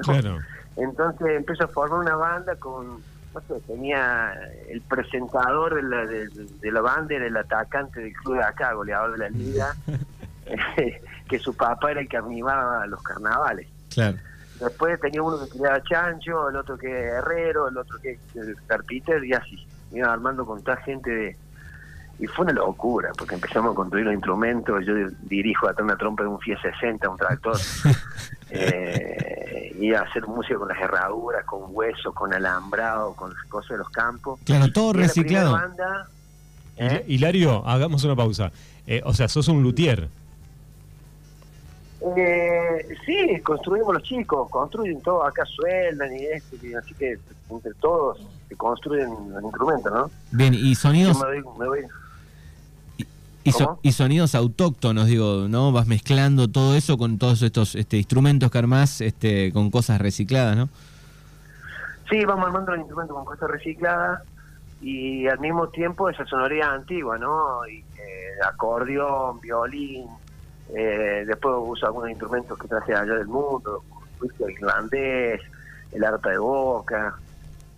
Entonces 0.75 1.27
empiezo 1.29 1.63
a 1.63 1.67
formar 1.67 1.99
una 1.99 2.15
banda 2.15 2.55
con, 2.55 3.01
no 3.33 3.41
sé, 3.47 3.61
tenía 3.67 4.33
el 4.67 4.81
presentador 4.81 5.75
de 5.75 5.83
la, 5.83 6.05
de, 6.05 6.71
la 6.71 6.81
banda, 6.81 7.15
era 7.15 7.27
el 7.27 7.37
atacante 7.37 8.01
del 8.01 8.13
club 8.13 8.37
de 8.37 8.43
acá, 8.43 8.73
goleador 8.73 9.13
de 9.13 9.17
la 9.17 9.29
liga, 9.29 9.75
que 11.29 11.39
su 11.39 11.55
papá 11.55 11.91
era 11.91 12.01
el 12.01 12.09
que 12.09 12.17
animaba 12.17 12.85
los 12.87 13.01
carnavales. 13.01 13.67
Claro. 13.93 14.17
Después 14.59 14.99
tenía 14.99 15.21
uno 15.21 15.39
que 15.39 15.49
criaba 15.49 15.81
chancho, 15.83 16.49
el 16.49 16.55
otro 16.55 16.77
que 16.77 16.89
herrero, 16.89 17.67
el 17.67 17.77
otro 17.77 17.97
que 17.99 18.19
el 18.35 18.55
carpintero 18.67 19.23
y 19.23 19.33
así. 19.33 19.67
Iba 19.91 20.11
armando 20.11 20.45
con 20.45 20.61
toda 20.63 20.77
gente 20.77 21.09
de 21.09 21.37
y 22.19 22.27
fue 22.27 22.43
una 22.43 22.53
locura, 22.53 23.11
porque 23.17 23.35
empezamos 23.35 23.71
a 23.71 23.75
construir 23.75 24.05
los 24.05 24.13
instrumentos, 24.13 24.85
yo 24.85 24.93
dirijo 25.21 25.69
hasta 25.69 25.81
una 25.81 25.95
trompa 25.95 26.23
de 26.23 26.29
un 26.29 26.39
Fiat 26.39 26.61
60, 26.61 27.09
un 27.09 27.17
tractor, 27.17 27.57
eh, 28.49 29.73
y 29.79 29.93
a 29.93 30.01
hacer 30.01 30.27
música 30.27 30.57
con 30.57 30.67
las 30.67 30.77
herraduras, 30.81 31.45
con 31.45 31.61
hueso, 31.69 32.13
con 32.13 32.33
alambrado, 32.33 33.13
con 33.13 33.33
las 33.33 33.43
cosas 33.45 33.71
de 33.71 33.77
los 33.77 33.89
campos. 33.89 34.37
Claro, 34.43 34.69
todo 34.73 34.91
reciclado. 34.91 35.57
¿eh? 36.75 37.05
Hilario, 37.07 37.65
hagamos 37.65 38.03
una 38.03 38.17
pausa. 38.17 38.51
Eh, 38.85 39.01
o 39.05 39.13
sea, 39.13 39.29
sos 39.29 39.47
un 39.47 39.63
luthier. 39.63 40.09
Eh, 42.17 42.87
sí, 43.05 43.39
construimos 43.41 43.93
los 43.93 44.03
chicos, 44.03 44.49
construyen 44.49 45.01
todo, 45.01 45.23
acá 45.23 45.45
sueldan 45.45 46.13
y 46.13 46.25
esto, 46.25 46.55
así 46.77 46.93
que 46.93 47.17
entre 47.49 47.73
todos 47.75 48.19
se 48.47 48.55
construyen 48.55 49.09
los 49.31 49.43
instrumentos, 49.43 49.91
¿no? 49.91 50.11
Bien, 50.31 50.53
y 50.53 50.75
sonidos... 50.75 51.17
me 51.57 51.67
voy, 51.67 51.85
y, 53.81 53.91
sonidos 53.91 54.35
autóctonos, 54.35 55.07
digo, 55.07 55.47
¿no? 55.49 55.71
Vas 55.71 55.87
mezclando 55.87 56.49
todo 56.49 56.75
eso 56.75 56.97
con 56.97 57.17
todos 57.17 57.41
estos 57.41 57.75
este, 57.75 57.97
instrumentos 57.97 58.51
que 58.51 58.57
armás 58.57 59.01
este, 59.01 59.51
con 59.53 59.71
cosas 59.71 59.99
recicladas, 59.99 60.57
¿no? 60.57 60.69
Sí, 62.09 62.25
vamos 62.25 62.47
armando 62.47 62.71
los 62.71 62.79
instrumentos 62.81 63.15
con 63.15 63.25
cosas 63.25 63.49
recicladas 63.49 64.23
y 64.81 65.27
al 65.27 65.39
mismo 65.39 65.69
tiempo 65.69 66.09
esa 66.09 66.25
sonoridad 66.25 66.73
antigua, 66.75 67.17
¿no? 67.17 67.67
Y, 67.67 67.79
eh, 67.79 68.45
acordeón, 68.47 69.39
violín, 69.39 70.05
eh, 70.73 71.23
después 71.27 71.55
uso 71.59 71.85
algunos 71.85 72.09
instrumentos 72.09 72.57
que 72.57 72.67
traje 72.67 72.93
allá 72.93 73.15
del 73.15 73.27
mundo, 73.27 73.83
el 74.39 74.51
irlandés, 74.51 75.41
el 75.91 76.03
arpa 76.03 76.29
de 76.29 76.37
boca. 76.37 77.15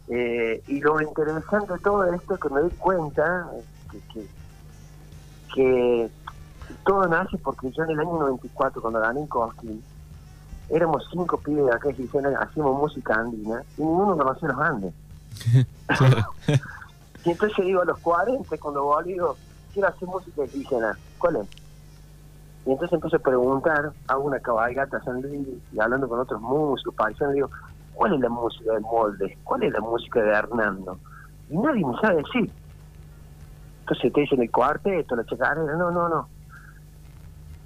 Eh, 0.08 0.62
y 0.68 0.82
lo 0.82 1.02
interesante 1.02 1.74
de 1.74 1.80
todo 1.80 2.04
esto 2.14 2.34
es 2.34 2.40
que 2.40 2.50
me 2.50 2.62
doy 2.62 2.72
cuenta 2.72 3.50
que, 3.92 4.00
que 4.14 4.28
que 5.54 6.10
todo 6.86 7.08
nace 7.08 7.38
porque 7.38 7.72
yo 7.72 7.84
en 7.84 7.92
el 7.92 8.00
año 8.00 8.14
94, 8.20 8.82
cuando 8.82 9.00
gané 9.00 9.22
en 9.22 9.28
Cosquín, 9.28 9.84
éramos 10.70 11.08
cinco 11.12 11.38
pibes 11.38 11.66
de 11.66 11.72
acá 11.72 11.90
y 11.90 12.10
hacíamos 12.40 12.80
música 12.80 13.16
andina 13.16 13.64
y 13.78 13.82
ninguno 13.82 14.18
conocía 14.18 14.50
los 14.50 14.60
Andes. 14.60 14.94
y 17.26 17.32
entonces 17.32 17.66
digo, 17.66 17.82
a 17.82 17.86
los 17.86 18.00
40, 18.00 18.58
cuando 18.58 18.84
volví, 18.84 19.14
digo, 19.14 19.36
quiero 19.74 19.90
hacer 19.90 20.08
música 20.08 20.46
indígena, 20.46 20.98
¿cuál 21.18 21.38
es? 21.38 21.48
Y 22.66 22.72
entonces 22.72 22.94
empecé 22.94 23.16
a 23.16 23.20
preguntar, 23.20 23.92
hago 24.08 24.24
una 24.24 24.40
cabalgata 24.40 24.98
a 24.98 25.04
San 25.04 25.22
Luis 25.22 25.48
y 25.72 25.80
hablando 25.80 26.08
con 26.08 26.20
otros 26.20 26.40
músicos, 26.42 26.94
paisanos, 26.96 27.34
digo, 27.34 27.50
¿cuál 27.94 28.14
es 28.14 28.20
la 28.20 28.30
música 28.30 28.74
de 28.74 28.80
Molde? 28.82 29.38
¿Cuál 29.44 29.64
es 29.64 29.74
la 29.74 29.80
música 29.80 30.22
de 30.22 30.30
Hernando? 30.30 31.00
Y 31.50 31.58
nadie 31.58 31.86
me 31.86 32.00
sabe 32.00 32.18
decir. 32.18 32.52
Entonces 33.82 34.14
te 34.14 34.22
dicen 34.22 34.42
el 34.42 34.52
cuarteto, 34.52 35.16
la 35.16 35.26
chacarera, 35.26 35.76
no, 35.76 35.92
no, 35.92 36.08
no. 36.08 36.30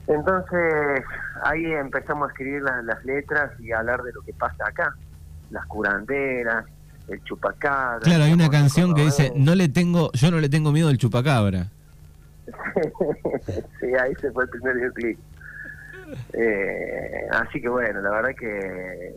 Entonces 0.07 1.03
ahí 1.43 1.65
empezamos 1.65 2.29
a 2.29 2.31
escribir 2.31 2.61
las, 2.61 3.03
letras 3.03 3.51
y 3.59 3.71
a 3.71 3.79
hablar 3.79 4.01
de 4.03 4.13
lo 4.13 4.21
que 4.21 4.33
pasa 4.33 4.67
acá, 4.67 4.95
las 5.49 5.65
curanderas, 5.65 6.65
el 7.09 7.21
chupacabra. 7.23 7.99
Claro, 7.99 8.23
hay 8.23 8.33
una 8.33 8.49
canción 8.49 8.93
que 8.93 9.03
dice, 9.03 9.33
no 9.35 9.55
le 9.55 9.67
tengo, 9.67 10.11
yo 10.13 10.31
no 10.31 10.39
le 10.39 10.47
tengo 10.47 10.71
miedo 10.71 10.89
al 10.89 10.97
chupacabra. 10.97 11.71
sí, 13.79 13.87
ahí 13.99 14.13
se 14.21 14.31
fue 14.31 14.43
el 14.43 14.49
primer 14.49 14.75
videoclip. 14.75 15.19
Eh, 16.33 17.27
así 17.31 17.59
que 17.59 17.67
bueno, 17.67 17.99
la 18.01 18.11
verdad 18.11 18.29
que 18.39 19.15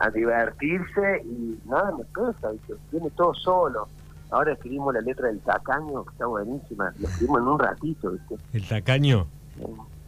a 0.00 0.10
divertirse 0.10 1.22
y 1.24 1.58
nada 1.66 1.92
me 1.96 2.04
pesa, 2.04 2.50
tiene 2.90 3.10
todo 3.10 3.34
solo. 3.34 3.88
Ahora 4.30 4.54
escribimos 4.54 4.94
la 4.94 5.00
letra 5.00 5.28
del 5.28 5.40
tacaño, 5.40 6.04
que 6.04 6.12
está 6.12 6.26
buenísima. 6.26 6.92
Lo 6.98 7.08
escribimos 7.08 7.42
en 7.42 7.48
un 7.48 7.58
ratito, 7.58 8.10
¿viste? 8.10 8.36
¿El 8.52 8.66
tacaño? 8.66 9.26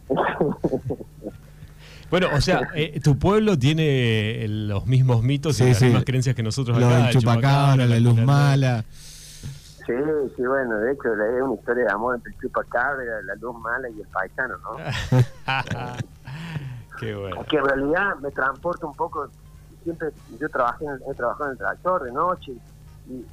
bueno, 2.09 2.27
o 2.33 2.41
sea, 2.41 2.69
eh, 2.75 2.99
tu 3.01 3.17
pueblo 3.17 3.57
tiene 3.57 4.45
los 4.47 4.85
mismos 4.87 5.23
mitos 5.23 5.61
y 5.61 5.65
las 5.65 5.81
mismas 5.81 6.03
creencias 6.03 6.35
que 6.35 6.43
nosotros 6.43 6.77
Lo 6.77 6.87
acá. 6.87 6.97
Del 6.97 7.13
chupacabra, 7.13 7.85
la, 7.85 7.99
luz 7.99 8.17
mala. 8.17 8.83
Sí, 9.89 9.95
sí, 10.35 10.45
bueno, 10.45 10.77
de 10.77 10.91
hecho 10.91 11.13
es 11.13 11.41
una 11.41 11.55
historia 11.55 11.85
de 11.85 11.91
amor 11.91 12.15
entre 12.15 12.31
el 12.31 12.39
chupacabra, 12.39 13.03
la 13.23 13.35
luz 13.35 13.59
mala 13.59 13.89
y 13.89 13.99
el 13.99 14.07
paisano, 14.09 14.55
¿no? 14.59 14.77
Qué 16.99 17.15
bueno. 17.15 17.43
Que 17.45 17.57
en 17.57 17.65
realidad 17.65 18.15
me 18.21 18.29
transporta 18.29 18.85
un 18.85 18.95
poco, 18.95 19.27
siempre 19.83 20.09
yo 20.39 20.47
trabajé 20.49 20.85
he 21.09 21.13
trabajado 21.15 21.45
en 21.45 21.51
el 21.53 21.57
tractor 21.57 22.03
de 22.03 22.11
noche 22.11 22.51
y 23.07 23.25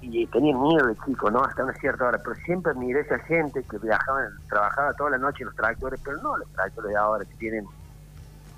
y 0.00 0.26
tenía 0.28 0.56
miedo 0.56 0.86
de 0.86 0.96
chico, 1.04 1.30
¿no? 1.30 1.42
Hasta 1.42 1.64
una 1.64 1.74
cierta 1.74 2.06
hora, 2.06 2.18
pero 2.22 2.34
siempre 2.44 2.72
miré 2.74 3.00
a 3.00 3.02
esa 3.02 3.18
gente 3.20 3.62
que 3.64 3.78
viajaba, 3.78 4.20
trabajaba 4.48 4.92
toda 4.94 5.10
la 5.10 5.18
noche 5.18 5.38
en 5.40 5.46
los 5.46 5.56
tractores, 5.56 6.00
pero 6.04 6.16
no 6.22 6.36
los 6.36 6.48
tractores 6.52 6.90
de 6.90 6.96
ahora 6.96 7.24
que 7.24 7.34
tienen, 7.34 7.66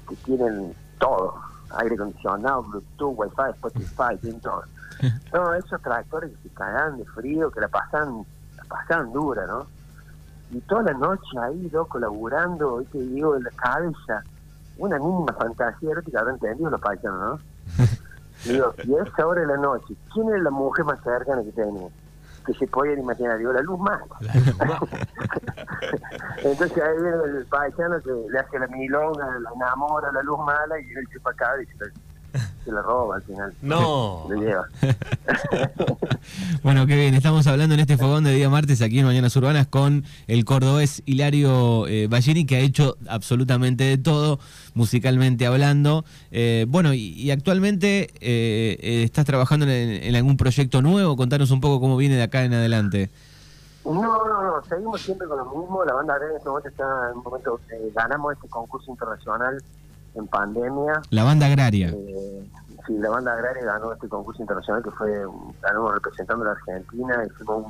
que 0.09 0.17
tienen 0.17 0.75
todo, 0.99 1.35
aire 1.79 1.95
acondicionado, 1.95 2.63
Bluetooth, 2.65 3.15
Wi-Fi, 3.17 3.51
Spotify, 3.55 4.17
tienen 4.21 4.41
todo. 4.41 4.63
No, 5.33 5.55
esos 5.55 5.81
tractores 5.83 6.31
que 6.31 6.49
se 6.49 6.55
cagan 6.55 6.99
de 6.99 7.05
frío, 7.07 7.51
que 7.51 7.61
la 7.61 7.69
pasan, 7.69 8.25
la 8.57 8.65
pasan 8.65 9.13
dura, 9.13 9.47
¿no? 9.47 9.67
Y 10.51 10.61
toda 10.63 10.83
la 10.83 10.93
noche 10.95 11.39
ahí, 11.41 11.71
loco, 11.71 11.99
laburando, 11.99 12.83
te 12.91 12.99
digo, 12.99 13.37
en 13.37 13.45
la 13.45 13.51
cabeza, 13.51 14.25
una 14.79 14.99
mínima 14.99 15.33
fantasía 15.35 15.93
erótica, 15.93 16.21
habrá 16.21 16.33
entendido 16.33 16.71
los 16.71 16.81
paisanos, 16.81 17.41
¿no? 17.79 17.85
Digo, 18.45 18.75
y 18.85 18.95
a 18.95 19.03
esa 19.03 19.27
hora 19.27 19.43
de 19.43 19.49
la 19.49 19.59
noche, 19.59 19.95
¿quién 20.15 20.33
es 20.33 20.43
la 20.43 20.51
mujer 20.51 20.87
más 20.87 20.99
cercana 21.03 21.43
que 21.43 21.53
tenía? 21.53 21.89
Que 22.47 22.55
se 22.55 22.67
podían 22.67 23.01
imaginar, 23.01 23.37
digo, 23.37 23.53
la 23.53 23.61
luz 23.61 23.79
mala. 23.79 24.07
Entonces 26.43 26.83
ahí 26.83 27.03
viene 27.03 27.39
el 27.39 27.47
paisano 27.47 28.01
que 28.01 28.11
le 28.31 28.39
hace 28.39 28.59
la 28.59 28.67
milonga, 28.69 29.27
la 29.41 29.51
enamora, 29.55 30.11
la 30.11 30.23
luz 30.23 30.39
mala, 30.39 30.81
y 30.81 30.91
el 30.91 31.07
chupacabra 31.09 31.63
y 31.63 31.67
se 31.67 31.85
se 32.71 32.75
la 32.75 32.83
roba 32.83 33.17
al 33.17 33.23
final. 33.23 33.53
No. 33.63 34.29
bueno, 36.63 36.87
qué 36.87 36.97
bien. 36.97 37.15
Estamos 37.15 37.47
hablando 37.47 37.75
en 37.75 37.81
este 37.81 37.97
fogón 37.97 38.25
de 38.25 38.33
día 38.33 38.49
martes 38.49 38.83
aquí 38.83 39.01
en 39.01 39.07
Mañanas 39.07 39.35
Urbanas 39.37 39.67
con 39.67 40.05
el 40.27 40.45
cordobés 40.45 41.03
Hilario 41.07 41.87
eh, 41.89 42.07
Ballini, 42.09 42.47
que 42.47 42.57
ha 42.57 42.61
hecho 42.61 42.97
absolutamente 43.09 43.85
de 43.85 43.99
todo, 43.99 44.39
musicalmente 44.75 45.47
hablando. 45.47 46.05
Eh, 46.31 46.67
bueno, 46.69 46.95
y, 46.95 47.31
actualmente 47.31 48.11
eh, 48.21 48.79
eh, 48.81 49.03
estás 49.05 49.27
trabajando 49.27 49.67
en, 49.67 50.15
algún 50.15 50.37
proyecto 50.37 50.83
nuevo. 50.83 51.17
Contanos 51.17 51.51
un 51.51 51.61
poco 51.61 51.81
cómo 51.81 51.97
viene 51.97 52.17
de 52.17 52.23
acá 52.23 52.45
en 52.45 52.55
adelante. 52.55 53.11
No, 53.85 53.95
no, 53.95 54.43
no, 54.43 54.63
seguimos 54.69 55.01
siempre 55.01 55.27
con 55.27 55.39
lo 55.39 55.45
mismo. 55.47 55.85
La 55.85 55.95
banda 55.95 56.19
de 56.19 56.27
en 56.27 56.37
este 56.37 56.49
momento 56.49 56.69
está 56.69 56.85
en 57.11 57.17
un 57.17 57.25
momento, 57.25 57.59
ganamos 57.95 58.35
este 58.35 58.49
concurso 58.49 58.91
internacional 58.91 59.63
en 60.15 60.27
pandemia. 60.27 61.03
La 61.11 61.25
banda 61.25 61.47
agraria. 61.47 61.89
Eh, 61.89 62.51
sí, 62.87 62.99
la 62.99 63.11
banda 63.11 63.33
agraria 63.33 63.65
ganó 63.65 63.93
este 63.93 64.09
concurso 64.09 64.43
internacional 64.43 64.83
que 64.83 64.91
fue, 64.91 65.25
ganamos 65.63 65.95
representando 65.95 66.45
a 66.45 66.49
la 66.49 66.53
Argentina, 66.53 67.25
hicimos 67.25 67.65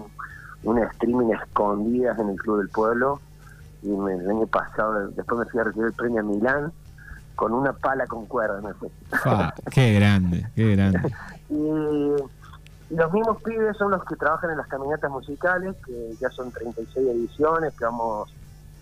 un, 0.63 0.71
un 0.71 0.79
streaming 0.79 1.33
escondidas 1.33 2.19
en 2.19 2.31
el 2.31 2.37
Club 2.37 2.59
del 2.59 2.69
Pueblo 2.69 3.21
y 3.83 3.91
el 3.91 4.31
año 4.31 4.47
pasado, 4.47 5.09
después 5.09 5.41
me 5.41 5.47
fui 5.47 5.61
a 5.61 5.65
recibir 5.65 5.87
el 5.87 5.93
premio 5.95 6.21
a 6.21 6.23
Milán 6.23 6.73
con 7.35 7.55
una 7.55 7.73
pala 7.73 8.07
con 8.07 8.27
cuerda, 8.27 8.61
no 8.61 8.69
sé. 8.75 8.91
qué 9.71 9.95
grande, 9.95 10.47
qué 10.55 10.77
grande. 10.77 11.01
y, 11.49 12.15
los 12.91 13.13
mismos 13.13 13.41
pibes 13.43 13.77
son 13.77 13.93
los 13.93 14.05
que 14.05 14.17
trabajan 14.17 14.51
en 14.51 14.57
las 14.57 14.67
caminatas 14.67 15.11
musicales, 15.11 15.77
que 15.87 16.13
ya 16.21 16.29
son 16.31 16.51
36 16.51 17.09
ediciones, 17.09 17.73
que 17.77 17.85
vamos, 17.85 18.35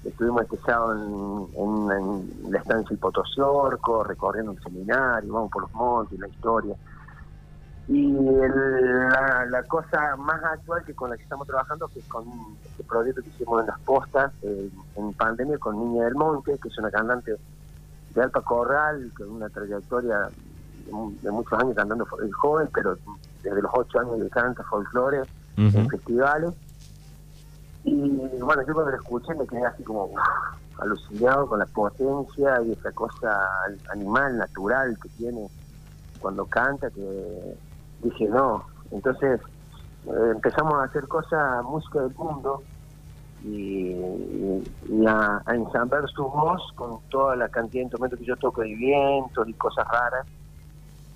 estuvimos 0.05 0.43
este 0.43 0.59
sábado 0.59 1.49
en, 1.55 2.50
la 2.50 2.59
estancia 2.59 2.88
del 2.88 2.99
Potosorco, 2.99 4.05
recorriendo 4.05 4.52
un 4.52 4.62
seminario, 4.62 5.33
vamos 5.33 5.50
por 5.50 5.62
los 5.62 5.73
montes, 5.73 6.19
la 6.19 6.28
historia. 6.28 6.75
Y 7.88 8.12
la, 8.12 9.62
cosa 9.67 10.17
más 10.17 10.43
actual 10.45 10.85
que 10.85 10.95
con 10.95 11.11
la 11.11 11.17
que 11.17 11.23
estamos 11.23 11.47
trabajando, 11.47 11.88
que 11.88 12.00
es 12.00 12.07
con 12.07 12.25
este 12.71 12.85
proyecto 12.85 13.23
que 13.23 13.28
hicimos 13.31 13.62
en 13.62 13.67
las 13.67 13.81
postas, 13.81 14.33
eh, 14.43 14.71
en 14.97 15.12
pandemia, 15.14 15.57
con 15.59 15.78
Niña 15.78 16.05
del 16.05 16.14
Monte, 16.14 16.59
que 16.59 16.69
es 16.69 16.78
una 16.78 16.90
cantante 16.90 17.37
de 18.14 18.23
Alpa 18.23 18.43
Corral, 18.43 19.11
con 19.17 19.31
una 19.31 19.49
trayectoria 19.49 20.28
de 21.23 21.31
muchos 21.31 21.59
años 21.59 21.75
cantando 21.75 22.07
el 22.23 22.33
joven, 22.33 22.69
pero 22.73 22.97
desde 23.43 23.62
los 23.62 23.71
ocho 23.75 24.00
años 24.00 24.21
de 24.21 24.28
canta 24.31 24.62
folclore 24.64 25.23
en 25.57 25.88
festivales. 25.88 26.52
Y 27.90 28.40
bueno, 28.40 28.62
yo 28.66 28.75
cuando 28.75 28.90
lo 28.90 28.97
escuché 28.97 29.35
me 29.35 29.47
quedé 29.47 29.64
así 29.64 29.83
como 29.83 30.11
alucinado 30.78 31.47
con 31.47 31.59
la 31.59 31.66
potencia 31.66 32.61
y 32.62 32.73
esa 32.73 32.92
cosa 32.92 33.40
animal, 33.90 34.37
natural 34.37 34.97
que 35.02 35.09
tiene 35.11 35.49
cuando 36.21 36.45
canta, 36.47 36.90
que 36.90 37.54
dije 38.02 38.28
no. 38.28 38.64
Entonces 38.90 39.40
eh, 40.07 40.30
empezamos 40.33 40.75
a 40.75 40.85
hacer 40.85 41.09
cosas, 41.09 41.64
música 41.64 42.00
del 42.00 42.14
mundo, 42.14 42.62
y, 43.45 43.95
a, 45.07 45.42
ensamblar 45.54 46.09
su 46.11 46.25
voz 46.25 46.61
con 46.75 46.99
toda 47.09 47.37
la 47.37 47.49
cantidad 47.49 47.80
de 47.80 47.85
instrumentos 47.85 48.18
que 48.18 48.26
yo 48.26 48.37
toco 48.37 48.62
de 48.62 48.75
vientos 48.75 49.49
y 49.49 49.52
cosas 49.54 49.87
raras. 49.88 50.26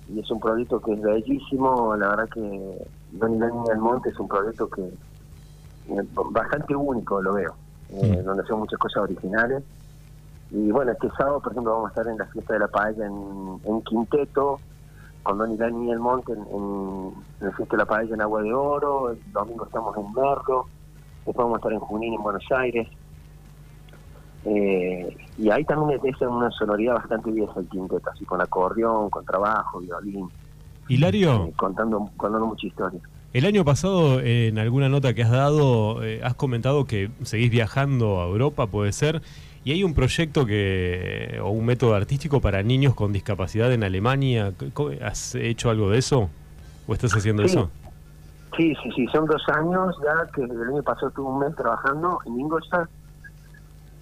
Y 0.09 0.19
es 0.19 0.31
un 0.31 0.39
proyecto 0.39 0.81
que 0.81 0.93
es 0.93 1.01
bellísimo, 1.01 1.95
la 1.95 2.09
verdad 2.09 2.29
que 2.29 2.87
Don 3.11 3.35
y 3.35 3.39
del 3.39 3.77
Monte 3.77 4.09
es 4.09 4.19
un 4.19 4.27
proyecto 4.27 4.69
que 4.69 4.91
bastante 6.31 6.75
único 6.75 7.21
lo 7.21 7.33
veo, 7.33 7.55
eh, 7.89 8.21
donde 8.23 8.43
hacemos 8.43 8.61
muchas 8.61 8.79
cosas 8.79 9.03
originales. 9.03 9.63
Y 10.51 10.71
bueno, 10.71 10.91
este 10.91 11.09
sábado, 11.17 11.39
por 11.39 11.51
ejemplo, 11.51 11.73
vamos 11.73 11.87
a 11.87 11.89
estar 11.89 12.07
en 12.07 12.17
la 12.17 12.25
fiesta 12.27 12.53
de 12.53 12.59
la 12.59 12.67
paella 12.67 13.05
en, 13.05 13.81
Quinteto, 13.81 14.59
con 15.23 15.37
Don 15.37 15.51
y 15.51 15.57
del 15.57 15.99
Monte 15.99 16.33
en, 16.33 16.39
en, 16.39 17.13
la 17.39 17.51
fiesta 17.51 17.75
de 17.75 17.77
la 17.77 17.85
paella 17.85 18.13
en 18.13 18.21
Agua 18.21 18.41
de 18.41 18.53
Oro, 18.53 19.11
el 19.11 19.19
domingo 19.31 19.65
estamos 19.65 19.97
en 19.97 20.13
Merlo 20.13 20.67
después 21.25 21.37
vamos 21.37 21.55
a 21.55 21.57
estar 21.57 21.73
en 21.73 21.79
Junín, 21.79 22.13
en 22.13 22.23
Buenos 22.23 22.43
Aires. 22.51 22.87
Eh, 24.45 25.15
y 25.37 25.49
ahí 25.49 25.63
también 25.63 25.99
es 26.03 26.21
una 26.21 26.51
sonoridad 26.51 26.95
bastante 26.95 27.31
vieja 27.31 27.53
el 27.57 27.67
quinteto, 27.69 28.09
así 28.09 28.25
con 28.25 28.41
acordeón, 28.41 29.09
con 29.09 29.25
trabajo, 29.25 29.79
violín. 29.79 30.27
Hilario. 30.89 31.45
Eh, 31.45 31.53
contando, 31.55 32.09
contando 32.17 32.47
mucha 32.47 32.67
historia. 32.67 32.99
El 33.33 33.45
año 33.45 33.65
pasado, 33.65 34.19
en 34.19 34.59
alguna 34.59 34.89
nota 34.89 35.13
que 35.13 35.23
has 35.23 35.31
dado, 35.31 36.03
eh, 36.03 36.21
has 36.23 36.35
comentado 36.35 36.85
que 36.85 37.09
seguís 37.23 37.49
viajando 37.49 38.21
a 38.21 38.25
Europa, 38.25 38.67
puede 38.67 38.91
ser, 38.91 39.21
y 39.65 39.71
hay 39.71 39.83
un 39.83 39.93
proyecto 39.93 40.45
que 40.45 41.39
o 41.41 41.49
un 41.49 41.65
método 41.65 41.95
artístico 41.95 42.41
para 42.41 42.61
niños 42.61 42.93
con 42.93 43.11
discapacidad 43.11 43.71
en 43.73 43.83
Alemania. 43.83 44.53
¿Has 45.01 45.35
hecho 45.35 45.69
algo 45.69 45.89
de 45.89 45.97
eso? 45.97 46.29
¿O 46.85 46.93
estás 46.93 47.15
haciendo 47.15 47.43
eso? 47.43 47.71
Sí, 48.55 48.75
sí, 48.83 48.91
sí, 48.95 49.07
son 49.07 49.25
dos 49.25 49.41
años 49.49 49.95
ya 50.03 50.29
que 50.31 50.43
el 50.43 50.63
año 50.69 50.83
pasado 50.83 51.09
tuve 51.11 51.29
un 51.29 51.39
mes 51.39 51.55
trabajando 51.55 52.19
en 52.25 52.39
Ingolstadt 52.39 52.87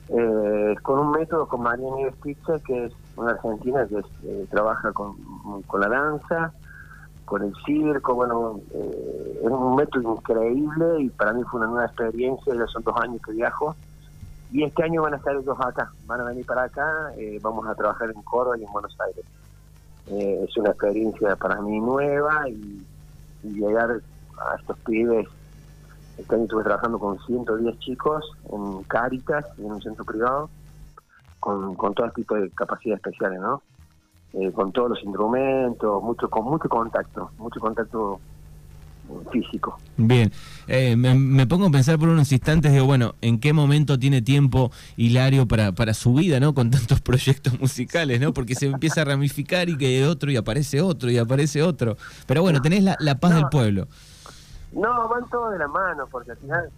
eh, 0.10 0.76
con 0.82 1.00
un 1.00 1.12
método 1.12 1.48
con 1.48 1.62
María 1.62 1.90
Nieves 1.96 2.16
Pizza, 2.22 2.60
que 2.66 2.86
es 2.86 2.94
una 3.16 3.32
argentina 3.32 3.88
que 3.88 4.00
eh, 4.26 4.46
trabaja 4.50 4.92
con, 4.92 5.16
la 5.80 5.88
danza, 5.88 6.54
con 7.32 7.44
el 7.44 7.54
circo, 7.66 8.14
bueno, 8.14 8.60
eh, 8.74 9.40
es 9.42 9.50
un 9.50 9.78
método 9.78 10.18
increíble 10.18 11.00
y 11.00 11.10
para 11.12 11.32
mí 11.32 11.42
fue 11.50 11.62
una 11.62 11.70
nueva 11.70 11.86
experiencia, 11.86 12.54
ya 12.54 12.68
son 12.68 12.84
dos 12.84 12.94
años 12.98 13.22
que 13.26 13.32
viajo. 13.32 13.74
Y 14.52 14.66
este 14.66 14.84
año 14.84 15.04
van 15.04 15.14
a 15.14 15.16
estar 15.16 15.34
ellos 15.34 15.58
acá, 15.62 15.90
van 16.08 16.20
a 16.20 16.24
venir 16.26 16.46
para 16.46 16.64
acá, 16.64 17.14
vamos 17.42 17.66
a 17.70 17.76
trabajar 17.76 18.12
en 18.14 18.22
Córdoba 18.24 18.58
y 18.58 18.66
en 18.66 18.72
Buenos 18.74 18.98
Aires. 19.00 19.24
es 20.08 20.58
una 20.58 20.72
experiencia 20.72 21.38
para 21.38 21.62
mí 21.62 21.80
nueva 21.80 22.50
y 22.50 22.86
llegar 23.44 24.02
a 24.38 24.56
estos 24.60 24.78
pibes. 24.80 25.26
Este 26.18 26.36
año 26.36 26.44
estuve 26.44 26.66
trabajando 26.66 27.00
con 27.00 27.18
110 27.18 27.80
chicos 27.80 28.30
en 28.52 28.84
Cáritas, 28.84 29.46
en 29.58 29.72
un 29.72 29.82
centro 29.82 30.04
privado, 30.04 30.50
con, 31.40 31.76
con 31.76 31.94
todo 31.94 32.12
tipo 32.12 32.36
de 32.36 32.50
capacidades 32.50 33.00
especiales, 33.00 33.40
¿no? 33.40 33.62
Eh, 34.34 34.52
con 34.54 34.72
todos 34.72 34.92
los 34.92 35.04
instrumentos, 35.04 36.02
mucho 36.02 36.30
con 36.30 36.46
mucho 36.46 36.70
contacto, 36.70 37.32
mucho 37.38 37.60
contacto 37.60 38.20
físico. 39.30 39.78
Bien, 39.98 40.32
eh, 40.68 40.96
me, 40.96 41.46
pongo 41.48 41.68
a 41.68 41.70
pensar 41.70 42.00
por 42.00 42.08
unos 42.08 42.32
instantes, 42.32 42.72
digo, 42.72 42.86
bueno, 42.86 43.16
¿en 43.22 43.42
qué 43.42 43.52
momento 43.52 44.00
tiene 44.00 44.22
tiempo 44.22 44.72
Hilario 44.96 45.48
para, 45.48 45.74
para 45.74 45.94
su 45.94 46.14
vida, 46.14 46.40
¿no? 46.40 46.54
Con 46.54 46.72
tantos 46.72 47.02
proyectos 47.02 47.60
musicales, 47.60 48.22
¿no? 48.22 48.34
Porque 48.34 48.56
se 48.56 48.68
empieza 48.68 49.02
a 49.02 49.06
ramificar 49.06 49.68
y 49.68 49.78
que 49.78 50.08
otro 50.08 50.32
y 50.32 50.38
aparece 50.38 50.82
otro 50.82 51.12
y 51.12 51.18
aparece 51.18 51.62
otro. 51.62 51.98
Pero 52.26 52.42
bueno, 52.42 52.62
tenés 52.62 52.84
la, 52.84 52.96
la 53.00 53.16
paz 53.20 53.36
del 53.36 53.50
pueblo. 53.50 53.88
No, 54.72 55.10
van 55.10 55.30
todos 55.30 55.52
de 55.52 55.60
la 55.60 55.68
mano, 55.68 56.08
porque 56.10 56.32
al 56.32 56.38
final 56.38 56.70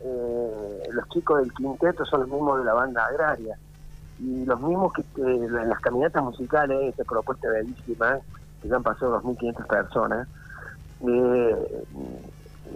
eh, 0.00 0.82
los 0.90 1.08
chicos 1.10 1.40
del 1.40 1.52
quinteto 1.52 2.04
son 2.06 2.20
los 2.20 2.28
mismos 2.30 2.58
de 2.60 2.64
la 2.64 2.72
banda 2.72 3.04
agraria. 3.04 3.58
Y 4.20 4.44
los 4.44 4.60
mismos 4.60 4.92
que 4.92 5.02
en 5.22 5.68
las 5.68 5.80
caminatas 5.80 6.22
musicales, 6.22 6.90
esta 6.90 7.04
propuesta 7.04 7.48
bellísima, 7.48 8.18
que 8.62 8.68
ya 8.68 8.76
han 8.76 8.82
pasado 8.82 9.20
2.500 9.20 9.66
personas, 9.66 10.28
eh, 11.06 11.84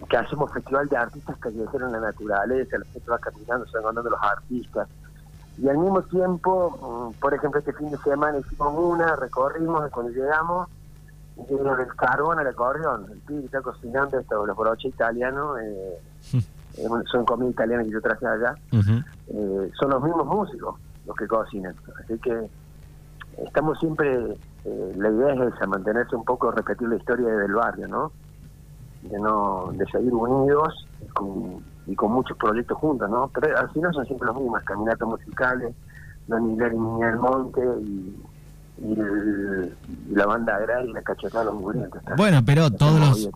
que 0.09 0.17
hacemos 0.17 0.53
festival 0.53 0.89
de 0.89 0.97
artistas 0.97 1.37
que 1.37 1.43
callejeros 1.43 1.89
en 1.89 1.93
la 1.93 2.01
naturaleza, 2.01 2.79
la 2.79 2.85
gente 2.87 3.11
va 3.11 3.19
caminando, 3.19 3.67
se 3.67 3.79
van 3.79 3.95
los 3.95 4.21
artistas. 4.21 4.89
Y 5.59 5.69
al 5.69 5.79
mismo 5.79 6.03
tiempo, 6.03 7.11
mm, 7.15 7.21
por 7.21 7.35
ejemplo, 7.35 7.59
este 7.59 7.73
fin 7.73 7.91
de 7.91 7.99
semana 7.99 8.39
hicimos 8.39 8.75
una, 8.77 9.17
recorrimos, 9.17 9.87
y 9.87 9.91
cuando 9.91 10.13
llegamos, 10.13 10.69
lleno 11.49 11.77
del 11.77 11.95
carbón 11.95 12.39
al 12.39 12.47
acordeón. 12.47 13.07
El 13.11 13.19
pibe 13.21 13.45
está 13.45 13.61
cocinando 13.61 14.19
esto, 14.19 14.45
los 14.45 14.57
broches 14.57 14.93
italianos, 14.93 15.59
eh, 15.61 15.99
eh, 16.33 16.89
son 17.11 17.25
comida 17.25 17.51
italiana 17.51 17.85
que 17.85 17.91
yo 17.91 18.01
traje 18.01 18.27
allá, 18.27 18.55
eh, 18.73 19.71
son 19.79 19.91
los 19.91 20.03
mismos 20.03 20.27
músicos 20.27 20.77
los 21.09 21.17
que 21.17 21.27
cocinan. 21.27 21.75
Así 22.05 22.19
que 22.19 22.49
estamos 23.45 23.79
siempre, 23.81 24.37
la 24.97 25.11
idea 25.11 25.35
es 25.35 25.55
esa, 25.55 25.67
mantenerse 25.67 26.15
un 26.15 26.25
poco, 26.25 26.53
repetir 26.53 26.89
la 26.89 26.97
historia 26.97 27.29
del 27.29 27.55
barrio, 27.55 27.89
¿no? 27.89 28.13
De, 29.03 29.19
no, 29.19 29.71
de 29.73 29.85
seguir 29.87 30.13
unidos 30.13 30.87
y 31.87 31.95
con 31.95 32.13
muchos 32.13 32.37
proyectos 32.37 32.79
juntos, 32.79 33.11
¿no? 33.11 33.29
Pero 33.35 33.59
al 33.59 33.71
final 33.71 33.93
son 33.93 34.07
siempre 34.07 34.27
los 34.27 34.37
mismos, 34.37 34.63
caminatas 34.63 35.09
musicales, 35.09 35.75
Don 36.29 36.53
Hilario 36.53 36.77
y 36.77 36.81
Niña 36.81 37.07
del 37.09 37.19
Monte 37.19 37.61
y 37.81 38.17
y, 38.83 40.15
la 40.15 40.27
banda 40.27 40.57
agraria 40.57 40.91
y 40.91 40.93
la 40.93 41.03
cachetada 41.03 41.45
los 41.45 41.55
mugrientos. 41.55 42.01
Bueno, 42.17 42.45
pero 42.45 42.71
todos 42.71 43.01
los, 43.01 43.31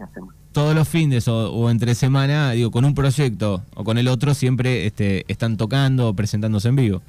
todos 0.52 0.74
los 0.74 0.88
fines 0.88 1.26
o, 1.28 1.70
entre 1.70 1.94
semana, 1.94 2.52
digo, 2.52 2.70
con 2.70 2.84
un 2.84 2.94
proyecto 2.94 3.62
o 3.74 3.84
con 3.84 3.98
el 3.98 4.08
otro, 4.08 4.34
siempre 4.34 4.86
este, 4.86 5.24
están 5.30 5.56
tocando 5.56 6.08
o 6.08 6.14
presentándose 6.14 6.68
en 6.68 6.76
vivo. 6.76 7.02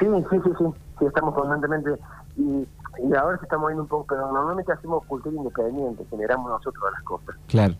Sí, 0.00 0.06
sí, 0.30 0.36
sí, 0.42 0.50
sí, 0.58 0.64
sí 0.98 1.04
estamos 1.04 1.34
constantemente. 1.34 1.90
Y, 2.36 2.66
y 3.06 3.14
ahora 3.14 3.38
se 3.38 3.44
estamos 3.44 3.68
viendo 3.68 3.82
un 3.82 3.88
poco, 3.88 4.06
pero 4.08 4.32
normalmente 4.32 4.72
hacemos 4.72 5.04
cultura 5.06 5.36
independiente, 5.36 6.04
generamos 6.10 6.50
nosotros 6.50 6.84
las 6.92 7.02
cosas. 7.02 7.36
Claro. 7.46 7.74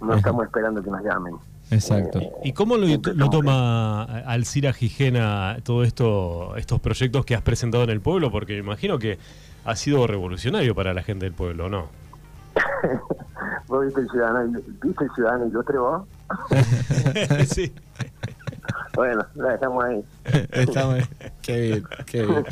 No 0.00 0.14
estamos 0.14 0.44
esperando 0.44 0.82
que 0.82 0.90
nos 0.90 1.02
llamen. 1.02 1.36
Exacto. 1.70 2.20
¿Y 2.42 2.52
cómo 2.52 2.76
lo, 2.76 3.30
toma 3.30 4.04
Alcira 4.04 4.72
Gijena 4.72 5.58
todo 5.64 5.82
esto, 5.82 6.56
estos 6.56 6.80
proyectos 6.80 7.26
que 7.26 7.34
has 7.34 7.42
presentado 7.42 7.84
en 7.84 7.90
el 7.90 8.00
pueblo? 8.00 8.30
Porque 8.30 8.54
me 8.54 8.60
imagino 8.60 8.98
que 8.98 9.18
ha 9.64 9.76
sido 9.76 10.06
revolucionario 10.06 10.74
para 10.74 10.94
la 10.94 11.02
gente 11.02 11.26
del 11.26 11.34
pueblo, 11.34 11.68
¿no? 11.68 11.88
¿Vos 13.68 13.84
viste 13.84 14.00
el 14.00 14.08
ciudadano, 14.08 14.60
viste 14.82 15.04
el 15.04 15.10
ciudadano 15.14 15.46
y 15.46 15.50
yo 15.52 15.62
sí. 17.46 17.72
Bueno, 18.94 19.24
la 19.34 19.52
dejamos 19.52 19.84
ahí. 19.84 20.04
Estamos 20.52 20.94
ahí. 20.94 21.04
Qué 21.42 21.60
bien, 21.60 21.84
qué 22.06 22.26
bien. 22.26 22.44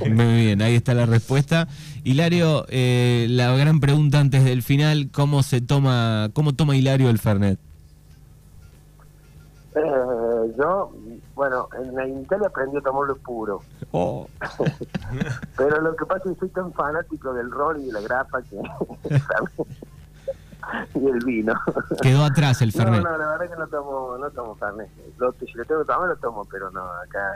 Muy 0.14 0.40
bien, 0.40 0.62
ahí 0.62 0.74
está 0.74 0.94
la 0.94 1.06
respuesta. 1.06 1.68
Hilario, 2.04 2.64
eh, 2.68 3.26
la 3.28 3.54
gran 3.56 3.80
pregunta 3.80 4.20
antes 4.20 4.44
del 4.44 4.62
final, 4.62 5.10
¿cómo 5.12 5.42
se 5.42 5.60
toma, 5.60 6.30
cómo 6.32 6.54
toma 6.54 6.76
Hilario 6.76 7.10
el 7.10 7.18
Fernet? 7.18 7.58
Eh, 9.74 10.54
yo 10.58 10.90
Bueno, 11.34 11.68
en 11.78 12.22
Italia 12.22 12.46
aprendí 12.48 12.78
a 12.78 12.80
tomarlo 12.80 13.16
puro. 13.18 13.60
Oh. 13.90 14.26
Pero 15.58 15.80
lo 15.82 15.94
que 15.94 16.06
pasa 16.06 16.30
es 16.30 16.34
que 16.34 16.40
soy 16.40 16.48
tan 16.48 16.72
fanático 16.72 17.34
del 17.34 17.50
ron 17.50 17.82
y 17.82 17.86
de 17.86 17.92
la 17.92 18.00
grapa 18.00 18.40
que... 18.42 18.58
y 20.94 21.06
el 21.06 21.24
vino. 21.24 21.54
Quedó 22.02 22.24
atrás 22.24 22.60
el 22.62 22.68
No, 22.74 22.82
Fernet. 22.82 23.02
no, 23.02 23.16
la 23.18 23.28
verdad 23.28 23.50
que 23.50 23.56
no 23.60 23.66
tomo, 23.68 24.16
no 24.18 24.30
tomo 24.30 24.54
Fernet. 24.56 24.88
Lo, 25.18 25.32
si 25.32 25.52
lo 25.54 25.64
tengo 25.64 25.80
que 25.82 25.92
tomar, 25.92 26.08
lo 26.08 26.16
tomo, 26.16 26.44
pero 26.50 26.70
no, 26.70 26.82
acá... 26.84 27.32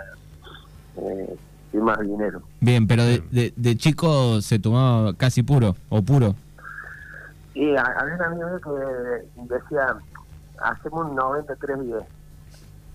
Eh, 0.96 1.36
soy 1.70 1.80
más 1.80 2.00
dinero. 2.00 2.42
Bien, 2.60 2.86
pero 2.88 3.04
de, 3.04 3.20
de- 3.30 3.52
de 3.56 3.76
chico 3.76 4.40
se 4.40 4.58
tomaba 4.58 5.14
casi 5.14 5.42
puro, 5.44 5.76
o 5.88 6.02
puro. 6.02 6.34
Y 7.54 7.76
a- 7.76 7.82
había 7.98 8.14
un 8.16 8.22
amigo 8.22 8.48
que 8.60 9.44
decía, 9.54 9.96
hacemos 10.62 11.06
un 11.10 11.16
93-10. 11.16 12.04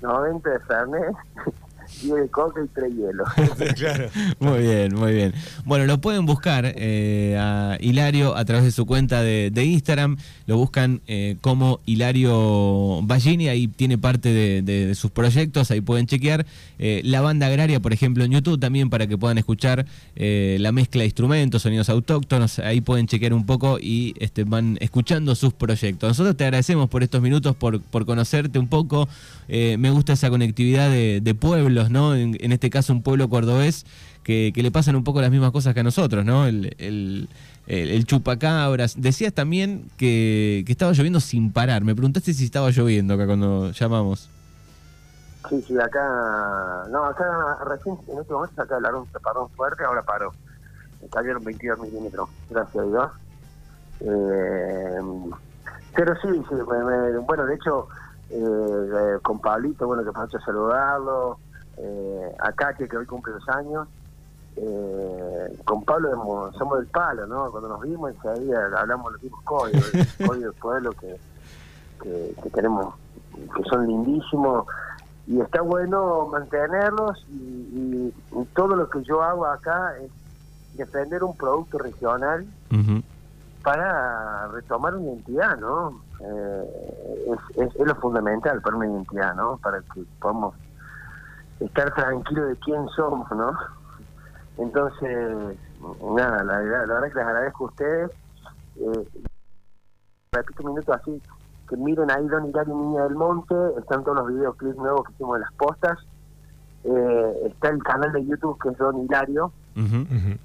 90 0.02 0.50
de 0.50 0.60
Fernet, 0.60 1.16
10 2.02 2.16
de 2.16 2.28
coca 2.30 2.62
y 2.64 2.68
3 2.68 2.94
hielos. 2.96 3.28
claro. 3.76 4.10
Muy 4.40 4.60
bien, 4.60 4.96
muy 4.96 5.14
bien. 5.14 5.34
Bueno, 5.66 5.86
lo 5.86 6.00
pueden 6.02 6.26
buscar 6.26 6.74
eh, 6.76 7.38
a 7.40 7.78
Hilario 7.80 8.36
a 8.36 8.46
través 8.46 8.64
de 8.66 8.72
su 8.72 8.86
cuenta 8.86 9.22
de, 9.22 9.52
de 9.52 9.66
Instagram. 9.66 10.18
Lo 10.48 10.58
buscan 10.58 11.02
eh, 11.08 11.38
como 11.42 11.80
Hilario 11.86 13.02
Ballini. 13.04 13.48
Ahí 13.48 13.68
tiene 13.68 13.98
parte 13.98 14.30
de, 14.34 14.62
de- 14.62 14.88
de 14.88 14.96
sus 14.96 15.12
proyectos. 15.12 15.72
Ahí 15.72 15.82
pueden 15.82 16.06
chequear. 16.08 16.46
Eh, 16.80 17.02
la 17.04 17.22
banda 17.22 17.48
agraria, 17.48 17.80
por 17.80 17.94
ejemplo, 17.94 18.24
en 18.24 18.32
YouTube 18.32 18.60
también 18.60 18.90
para 18.90 19.08
que 19.08 19.18
puedan 19.18 19.38
escuchar 19.38 19.86
eh, 20.16 20.58
la 20.60 20.72
mezcla 20.72 21.00
de 21.02 21.06
instrumentos, 21.06 21.62
sonidos 21.62 21.90
autóctonos. 21.90 22.60
Ahí 22.60 22.82
pueden 22.82 23.08
chequear 23.08 23.34
un 23.34 23.46
poco 23.46 23.78
y 23.80 24.14
este, 24.20 24.44
van 24.44 24.78
escuchando 24.82 25.36
sus 25.36 25.54
proyectos. 25.54 26.10
Nosotros 26.10 26.36
te 26.38 26.44
agradecemos 26.46 26.90
por 26.90 27.04
estos 27.04 27.22
minutos, 27.22 27.56
por, 27.56 27.82
por 27.82 28.06
conocerte 28.06 28.60
un 28.60 28.68
poco. 28.68 29.08
Eh, 29.48 29.78
me 29.80 29.92
gusta 29.92 30.14
esa 30.14 30.30
conectividad 30.30 30.90
de, 30.90 31.22
de 31.22 31.36
En, 31.86 32.52
este 32.52 32.70
caso, 32.70 32.94
un 32.94 33.02
pueblo 33.02 33.30
cordobés 33.30 33.86
que, 34.24 34.52
le 34.56 34.72
pasan 34.72 34.96
un 34.96 35.04
poco 35.04 35.22
las 35.22 35.32
mismas 35.32 35.52
cosas 35.52 35.74
que 35.74 35.82
a 35.82 35.84
nosotros, 35.84 36.26
¿no? 36.26 36.46
El, 36.48 36.76
el, 36.78 37.30
el- 37.68 37.90
el 37.90 38.06
chupacabras. 38.06 39.02
Decías 39.02 39.34
también 39.34 39.90
que, 39.98 40.64
estaba 40.68 40.92
lloviendo 40.94 41.20
sin 41.20 41.52
parar. 41.52 41.84
Me 41.84 41.96
preguntaste 41.96 42.34
si 42.34 42.46
estaba 42.46 42.70
lloviendo 42.72 43.14
acá 43.14 43.26
cuando 43.26 43.72
llamamos. 43.72 44.30
Sí, 45.50 45.64
sí, 45.68 45.78
acá... 45.80 46.86
No, 46.90 47.04
acá 47.06 47.26
recién, 47.68 47.98
en 48.08 48.20
este 48.20 48.34
momento 48.34 48.62
acá 48.62 48.76
hablaron 48.76 49.02
un 49.02 49.08
taparón 49.08 49.50
fuerte, 49.50 49.84
ahora 49.84 50.02
paró. 50.02 50.34
Cayeron 51.12 51.44
22 51.44 51.80
milímetros, 51.80 52.30
gracias 52.50 52.84
a 52.84 52.88
Dios. 52.88 53.12
Eh, 54.02 55.00
pero 55.96 56.14
sí, 56.16 56.28
sí, 56.50 56.56
me- 56.56 57.18
bueno, 57.20 57.46
de 57.46 57.56
hecho, 57.56 57.88
eh, 58.30 59.18
con 59.22 59.40
Pablito, 59.40 59.86
bueno, 59.88 60.04
que 60.04 60.12
pasó 60.12 60.38
a 60.38 60.42
saludarlo, 60.42 61.40
eh, 61.78 62.36
acá 62.40 62.74
que, 62.74 62.88
que 62.88 62.98
hoy 62.98 63.06
cumple 63.06 63.34
los 63.34 63.48
años, 63.50 63.88
eh, 64.58 65.60
con 65.66 65.84
Pablo 65.84 66.52
somos 66.58 66.78
del 66.80 66.88
palo, 66.88 67.28
¿no? 67.28 67.52
Cuando 67.52 67.70
nos 67.70 67.82
vimos 67.82 68.12
enseguida 68.14 68.70
hablamos 68.80 69.12
los 69.14 69.22
mismos 69.24 69.42
códigos, 69.44 69.94
el 69.94 70.08
código 70.28 70.46
del 70.52 70.54
pueblo 70.54 70.92
que, 70.94 71.20
que, 72.02 72.36
que 72.42 72.50
tenemos, 72.52 72.94
que 73.56 73.64
son 73.70 73.86
lindísimos, 73.88 74.66
y 75.28 75.42
está 75.42 75.62
bueno 75.62 76.28
mantenerlos, 76.32 77.26
y, 77.30 77.34
y- 77.34 78.14
y 78.40 78.46
todo 78.56 78.76
lo 78.76 78.90
que 78.90 79.04
yo 79.04 79.22
hago 79.24 79.46
acá 79.46 79.94
es 79.98 80.10
defender 80.78 81.24
un 81.24 81.36
producto 81.36 81.78
regional 81.80 82.46
para 83.64 84.48
retomar 84.50 84.94
una 84.96 85.06
identidad, 85.06 85.58
¿no? 85.58 86.02
Eh, 86.22 87.26
es, 87.28 87.58
es, 87.58 87.76
es 87.76 87.88
lo 87.88 87.96
fundamental 87.96 88.62
para 88.62 88.76
una 88.76 88.88
identidad, 88.88 89.34
¿no? 89.36 89.58
Para 89.58 89.80
que 89.82 90.04
podamos 90.22 90.54
estar 91.60 91.94
tranquilos 91.94 92.50
de 92.50 92.56
quién 92.58 92.88
somos, 92.90 93.30
¿no? 93.32 93.52
Entonces, 94.58 95.58
nada, 96.16 96.44
la, 96.44 96.58
verdad- 96.60 96.88
la 96.88 96.94
verdad 96.96 97.08
que 97.10 97.16
les 97.16 97.26
agradezco 97.28 97.64
a 97.66 97.68
ustedes. 97.68 98.12
Eh, 98.78 99.08
repito 100.32 100.64
un 100.64 100.70
minuto 100.70 100.94
así, 100.94 101.22
que 101.70 101.78
miren 101.78 102.12
ahí 102.12 102.26
Don 102.28 102.46
Hilario 102.48 102.76
Niña 102.76 103.04
del 103.04 103.16
Monte, 103.16 103.56
están 103.80 104.04
todos 104.04 104.18
los 104.18 104.28
videoclips 104.28 104.78
nuevos 104.78 105.06
que 105.08 105.14
hicimos 105.14 105.36
en 105.38 105.42
las 105.42 105.54
postas. 105.54 105.98
Eh, 106.84 107.34
está 107.48 107.70
el 107.70 107.82
canal 107.84 108.12
de 108.12 108.26
YouTube 108.26 108.60
que 108.62 108.70
es 108.70 108.78
Don 108.78 109.00
Hilario. 109.00 109.52
Ujú. 109.76 110.38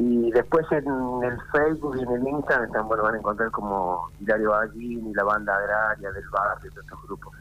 y 0.00 0.30
después 0.32 0.64
en 0.70 0.84
el 1.24 1.40
Facebook 1.52 1.96
y 1.96 2.02
en 2.02 2.10
el 2.10 2.28
Instagram 2.28 2.66
están, 2.66 2.86
bueno, 2.88 3.02
van 3.02 3.14
a 3.14 3.18
encontrar 3.18 3.50
como 3.50 4.08
Hilario 4.20 4.50
Ballín 4.50 5.08
y 5.08 5.14
la 5.14 5.24
banda 5.24 5.56
agraria 5.56 6.10
del 6.12 6.28
barrio, 6.30 6.70
de 6.72 6.80
otros 6.80 7.02
grupos. 7.04 7.34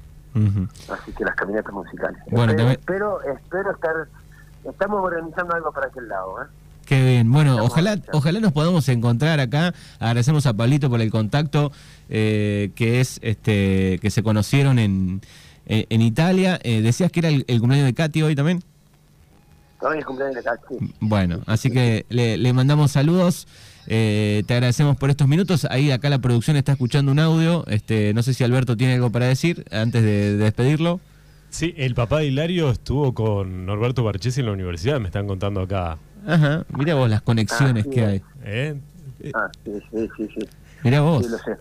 Así 0.91 1.11
que 1.11 1.23
las 1.23 1.35
caminatas 1.35 1.73
musicales. 1.73 2.17
Bueno, 2.29 2.51
espero, 2.51 2.57
también- 2.57 2.79
espero, 2.79 3.21
espero 3.23 3.71
estar, 3.71 3.95
estamos 4.69 5.03
organizando 5.03 5.55
algo 5.55 5.71
para 5.71 5.87
aquel 5.87 6.07
lado, 6.07 6.43
¿eh? 6.43 6.45
Qué 6.85 7.03
bien. 7.03 7.29
Bueno, 7.31 7.57
ojalá, 7.63 7.99
ojalá 8.13 8.39
nos 8.39 8.53
podamos 8.53 8.87
encontrar 8.87 9.41
acá. 9.41 9.73
Agradecemos 9.99 10.45
a 10.45 10.53
Pablito 10.53 10.89
por 10.89 11.01
el 11.01 11.11
contacto, 11.11 11.73
eh, 12.07 12.71
que 12.75 13.01
es 13.01 13.19
este 13.21 13.99
que 14.01 14.09
se 14.09 14.23
conocieron 14.23 14.79
en, 14.79 15.19
en, 15.65 15.85
en 15.89 16.01
Italia. 16.01 16.59
Eh, 16.63 16.81
decías 16.81 17.11
que 17.11 17.19
era 17.19 17.27
el, 17.27 17.43
el 17.49 17.59
cumpleaños 17.59 17.87
de 17.87 17.93
Katy 17.93 18.21
hoy 18.23 18.35
también. 18.35 18.63
Hoy 19.81 19.99
es 19.99 20.05
cumpleaños 20.05 20.35
de 20.37 20.43
Cachi. 20.43 20.93
Bueno, 21.01 21.41
así 21.45 21.69
que 21.69 22.05
le, 22.09 22.37
le 22.37 22.53
mandamos 22.53 22.91
saludos. 22.91 23.47
Eh, 23.87 24.43
te 24.45 24.53
agradecemos 24.53 24.97
por 24.97 25.09
estos 25.09 25.27
minutos. 25.27 25.65
Ahí 25.69 25.91
acá 25.91 26.09
la 26.09 26.19
producción 26.19 26.57
está 26.57 26.73
escuchando 26.73 27.11
un 27.11 27.19
audio. 27.19 27.65
Este, 27.67 28.13
no 28.13 28.21
sé 28.23 28.33
si 28.33 28.43
Alberto 28.43 28.77
tiene 28.77 28.95
algo 28.95 29.09
para 29.11 29.25
decir 29.25 29.65
antes 29.71 30.03
de, 30.03 30.37
de 30.37 30.37
despedirlo. 30.37 30.99
Sí, 31.49 31.73
el 31.77 31.95
papá 31.95 32.19
de 32.19 32.25
Hilario 32.25 32.69
estuvo 32.69 33.13
con 33.13 33.65
Norberto 33.65 34.03
Barchesi 34.03 34.41
en 34.41 34.47
la 34.47 34.51
universidad, 34.51 34.99
me 34.99 35.07
están 35.07 35.27
contando 35.27 35.61
acá. 35.61 35.97
Ajá, 36.27 36.65
mira 36.77 36.95
vos 36.95 37.09
las 37.09 37.21
conexiones 37.21 37.87
que 37.87 38.05
hay. 38.05 38.21
¿Eh? 38.43 38.79
Ah, 39.33 39.49
sí, 39.63 39.81
sí, 39.91 40.09
sí, 40.17 40.29
sí. 40.37 40.49
Mira 40.83 41.01
vos. 41.01 41.25
Sí, 41.25 41.31
lo 41.31 41.37
sé. 41.37 41.57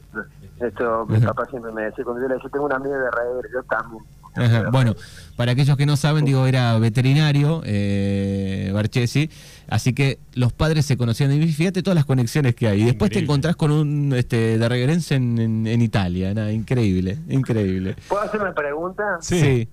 Esto 0.60 1.06
mi 1.06 1.18
papá 1.20 1.46
siempre 1.46 1.70
me 1.72 1.82
decía, 1.82 2.04
cuando 2.04 2.22
yo 2.22 2.28
le 2.28 2.34
decía, 2.34 2.50
tengo 2.50 2.66
una 2.66 2.76
amiga 2.76 2.96
de 2.98 3.10
reír, 3.10 3.46
yo 3.52 3.62
también. 3.64 4.02
Ajá, 4.37 4.70
Bueno, 4.70 4.94
para 5.37 5.53
aquellos 5.53 5.77
que 5.77 5.87
no 5.87 5.96
saben, 5.96 6.25
digo, 6.25 6.46
era 6.46 6.79
veterinario, 6.79 7.62
eh, 7.64 8.70
Barchesi, 8.72 9.31
así 9.68 9.92
que 9.92 10.18
los 10.35 10.53
padres 10.53 10.87
se 10.87 10.96
conocían. 10.96 11.33
Y 11.33 11.46
fíjate 11.53 11.83
todas 11.83 11.94
las 11.94 12.05
conexiones 12.05 12.55
que 12.55 12.68
hay. 12.68 12.83
Y 12.83 12.85
después 12.87 13.11
te 13.11 13.18
encontrás 13.18 13.57
con 13.57 13.70
un 13.70 14.12
este, 14.14 14.59
de 14.59 14.68
regerense 14.68 15.14
en, 15.16 15.38
en, 15.38 15.66
en 15.66 15.83
Italia. 15.83 16.33
nada, 16.35 16.53
increíble, 16.53 17.18
increíble. 17.29 17.96
¿Puedo 18.09 18.22
hacer 18.22 18.40
una 18.40 18.55
pregunta? 18.55 19.18
Sí. 19.20 19.68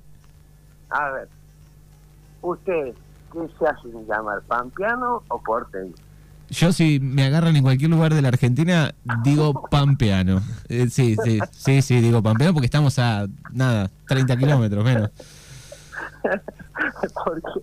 A 0.90 1.12
ver, 1.12 1.28
¿ustedes 2.42 2.96
qué 3.32 3.40
se 3.58 3.66
hacen 3.68 4.06
llamar, 4.08 4.42
pampeano 4.44 5.24
o 5.28 5.42
porteño? 5.42 5.94
Yo 6.54 6.72
si 6.72 7.00
me 7.00 7.26
agarran 7.26 7.56
en 7.56 7.64
cualquier 7.64 7.90
lugar 7.90 8.14
de 8.14 8.22
la 8.22 8.28
Argentina, 8.28 8.94
digo 9.24 9.68
pampeano. 9.72 10.42
Eh, 10.70 10.88
sí, 10.90 11.16
sí, 11.24 11.40
sí, 11.52 11.82
sí, 11.82 12.00
digo 12.00 12.22
pampeano 12.22 12.54
porque 12.54 12.68
estamos 12.68 13.00
a, 13.00 13.26
nada, 13.52 13.90
30 14.08 14.38
kilómetros 14.38 14.86
menos. 14.86 15.10
Porque 17.26 17.62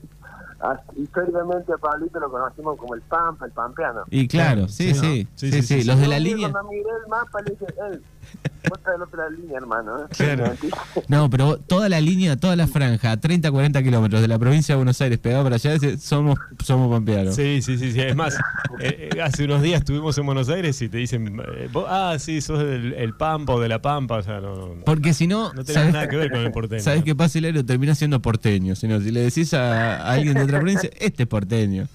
ah, 0.60 0.78
históricamente 0.96 1.72
a 1.72 1.78
Pablito 1.78 2.20
lo 2.20 2.30
conocimos 2.30 2.78
como 2.78 2.94
el 2.94 3.00
Pampa, 3.02 3.46
el 3.46 3.52
Pampeano. 3.52 4.02
Y 4.10 4.28
claro, 4.28 4.68
sí, 4.68 4.94
Sí, 4.94 4.94
sí, 4.94 5.00
sí, 5.00 5.28
Sí, 5.34 5.52
sí, 5.52 5.62
sí, 5.62 5.80
sí, 5.80 5.84
los 5.84 5.98
de 5.98 6.08
la 6.08 6.18
línea. 6.18 6.50
Cuando 6.50 6.70
miré 6.70 6.90
el 7.02 7.08
mapa 7.08 7.40
le 7.42 7.50
dije, 7.52 7.66
él, 7.90 8.02
vos 8.68 8.78
estás 8.78 8.92
del 8.94 9.02
otro 9.02 9.16
lado 9.18 9.30
de 9.30 9.36
la 9.36 9.42
línea, 9.42 9.56
hermano. 9.58 10.04
¿eh? 10.04 10.06
Claro. 10.16 10.52
No, 11.08 11.28
pero 11.30 11.56
toda 11.58 11.88
la 11.88 12.00
línea, 12.00 12.36
toda 12.36 12.56
la 12.56 12.66
franja, 12.66 13.12
a 13.12 13.16
30, 13.18 13.50
40 13.50 13.82
kilómetros 13.82 14.20
de 14.22 14.28
la 14.28 14.38
provincia 14.38 14.74
de 14.74 14.76
Buenos 14.76 15.00
Aires, 15.00 15.18
pegado 15.18 15.42
para 15.44 15.56
allá, 15.56 15.76
somos, 15.98 16.38
somos 16.62 16.90
pampeanos. 16.90 17.34
Sí, 17.34 17.62
sí, 17.62 17.78
sí, 17.78 17.92
sí. 17.92 18.00
Es 18.00 18.14
más, 18.16 18.36
eh, 18.80 19.10
eh, 19.14 19.20
hace 19.22 19.44
unos 19.44 19.62
días 19.62 19.80
estuvimos 19.80 20.16
en 20.18 20.26
Buenos 20.26 20.48
Aires 20.48 20.80
y 20.82 20.88
te 20.88 20.98
dicen, 20.98 21.40
eh, 21.56 21.68
vos- 21.72 21.86
ah, 21.88 22.16
sí, 22.18 22.40
sos 22.40 22.58
del 22.60 22.94
el 22.94 23.14
Pampa 23.14 23.54
o 23.54 23.60
de 23.60 23.68
la 23.68 23.80
Pampa. 23.82 24.16
O 24.18 24.22
sea, 24.22 24.40
no, 24.40 24.74
no. 24.74 24.84
Porque 24.84 25.14
si 25.14 25.26
no, 25.26 25.52
No 25.52 25.64
tenés 25.64 25.74
¿sabes- 25.74 25.92
nada 25.92 26.08
que 26.08 26.16
ver 26.16 26.30
con 26.30 26.40
el 26.40 26.52
porteño. 26.52 26.82
¿Sabes 26.82 27.02
qué 27.04 27.14
pasa, 27.14 27.38
Hilario? 27.38 27.64
Termina 27.64 27.94
siendo 27.94 28.20
porteño. 28.20 28.74
Si, 28.76 28.86
no, 28.88 29.00
si 29.00 29.10
le 29.10 29.20
decís 29.22 29.52
a, 29.54 29.96
a 29.96 30.12
alguien 30.12 30.34
de 30.34 30.42
otra 30.42 30.58
provincia, 30.60 30.90
este 30.98 31.24
es 31.24 31.28
porteño. 31.28 31.88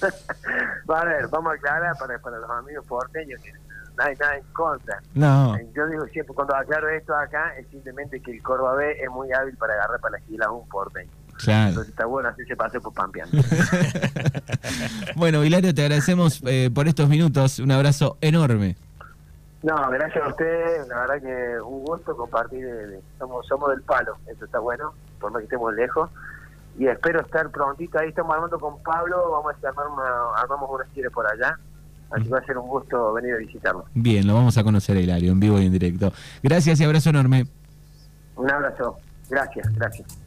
a 0.88 1.04
ver, 1.04 1.28
vamos 1.28 1.52
a 1.52 1.54
aclarar 1.56 1.96
para, 1.98 2.18
para 2.18 2.38
los 2.38 2.50
amigos 2.50 2.84
porteños 2.86 3.40
que 3.42 3.52
no 3.96 4.04
hay 4.04 4.14
nada 4.16 4.36
en 4.36 4.44
contra. 4.52 5.00
No, 5.14 5.56
Eh, 5.56 5.68
Yo 5.74 5.86
digo 5.86 6.04
siempre, 6.06 6.34
cuando 6.34 6.54
aclaro 6.56 6.88
esto 6.88 7.14
acá, 7.14 7.54
es 7.58 7.66
simplemente 7.68 8.20
que 8.20 8.32
el 8.32 8.42
Córdoba 8.42 8.74
B 8.76 8.92
es 9.02 9.10
muy 9.10 9.32
hábil 9.32 9.56
para 9.56 9.74
agarrar 9.74 10.00
para 10.00 10.18
la 10.18 10.46
a 10.46 10.50
un 10.50 10.68
porteño. 10.68 11.10
claro. 11.38 11.68
Entonces 11.70 11.90
está 11.90 12.06
bueno 12.06 12.28
así 12.28 12.44
se 12.44 12.56
pase 12.56 12.80
por 12.80 12.92
Pampeano. 12.94 13.30
Bueno, 15.16 15.44
Hilario, 15.44 15.74
te 15.74 15.82
agradecemos 15.82 16.42
eh, 16.46 16.70
por 16.74 16.88
estos 16.88 17.08
minutos. 17.08 17.58
Un 17.58 17.70
abrazo 17.70 18.16
enorme. 18.20 18.76
No, 19.62 19.74
gracias 19.90 20.22
a 20.24 20.28
ustedes, 20.28 20.86
la 20.88 21.00
verdad 21.06 21.22
que 21.22 21.60
un 21.62 21.84
gusto 21.84 22.14
compartir, 22.16 22.66
de- 22.66 23.00
somos 23.18 23.46
somos 23.46 23.70
del 23.70 23.82
palo, 23.82 24.16
eso 24.26 24.44
está 24.44 24.58
bueno, 24.58 24.92
por 25.18 25.30
más 25.32 25.40
que 25.40 25.44
estemos 25.44 25.72
lejos, 25.72 26.10
y 26.78 26.86
espero 26.86 27.20
estar 27.22 27.48
prontito, 27.50 27.98
ahí 27.98 28.10
estamos 28.10 28.34
armando 28.34 28.58
con 28.58 28.82
Pablo, 28.82 29.30
vamos 29.30 29.54
a 29.64 29.68
armar 29.68 29.86
una, 29.88 30.34
armamos 30.42 30.68
unas 30.70 30.86
gira 30.92 31.08
por 31.08 31.26
allá, 31.26 31.58
así 32.14 32.24
que 32.24 32.30
va 32.30 32.38
a 32.38 32.44
ser 32.44 32.56
un 32.58 32.68
gusto 32.68 33.12
venir 33.12 33.34
a 33.34 33.38
visitarnos. 33.38 33.84
Bien, 33.94 34.26
lo 34.26 34.34
vamos 34.34 34.56
a 34.56 34.64
conocer, 34.64 34.96
Hilario, 34.96 35.32
en 35.32 35.40
vivo 35.40 35.60
y 35.60 35.66
en 35.66 35.72
directo. 35.72 36.12
Gracias 36.42 36.80
y 36.80 36.84
abrazo 36.84 37.10
enorme. 37.10 37.46
Un 38.36 38.50
abrazo, 38.50 38.96
gracias, 39.28 39.72
gracias. 39.74 40.18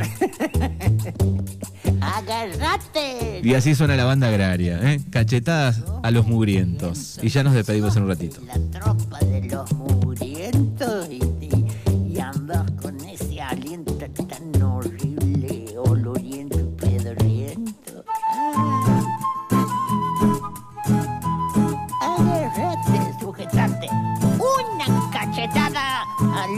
¡Agarrate! 2.00 3.40
Y 3.42 3.54
así 3.54 3.74
suena 3.74 3.96
la 3.96 4.04
banda 4.04 4.28
agraria, 4.28 4.78
¿eh? 4.82 5.00
Cachetadas 5.10 5.84
a 6.02 6.10
los 6.10 6.26
mugrientos. 6.26 7.18
Y 7.22 7.28
ya 7.28 7.42
nos 7.42 7.52
despedimos 7.54 7.96
en 7.96 8.04
un 8.04 8.08
ratito. 8.08 8.40
La 8.46 8.58
tropa 8.78 9.18
de 9.20 9.42
los 9.48 9.72
mugrientos 9.72 11.10
y 11.10 11.20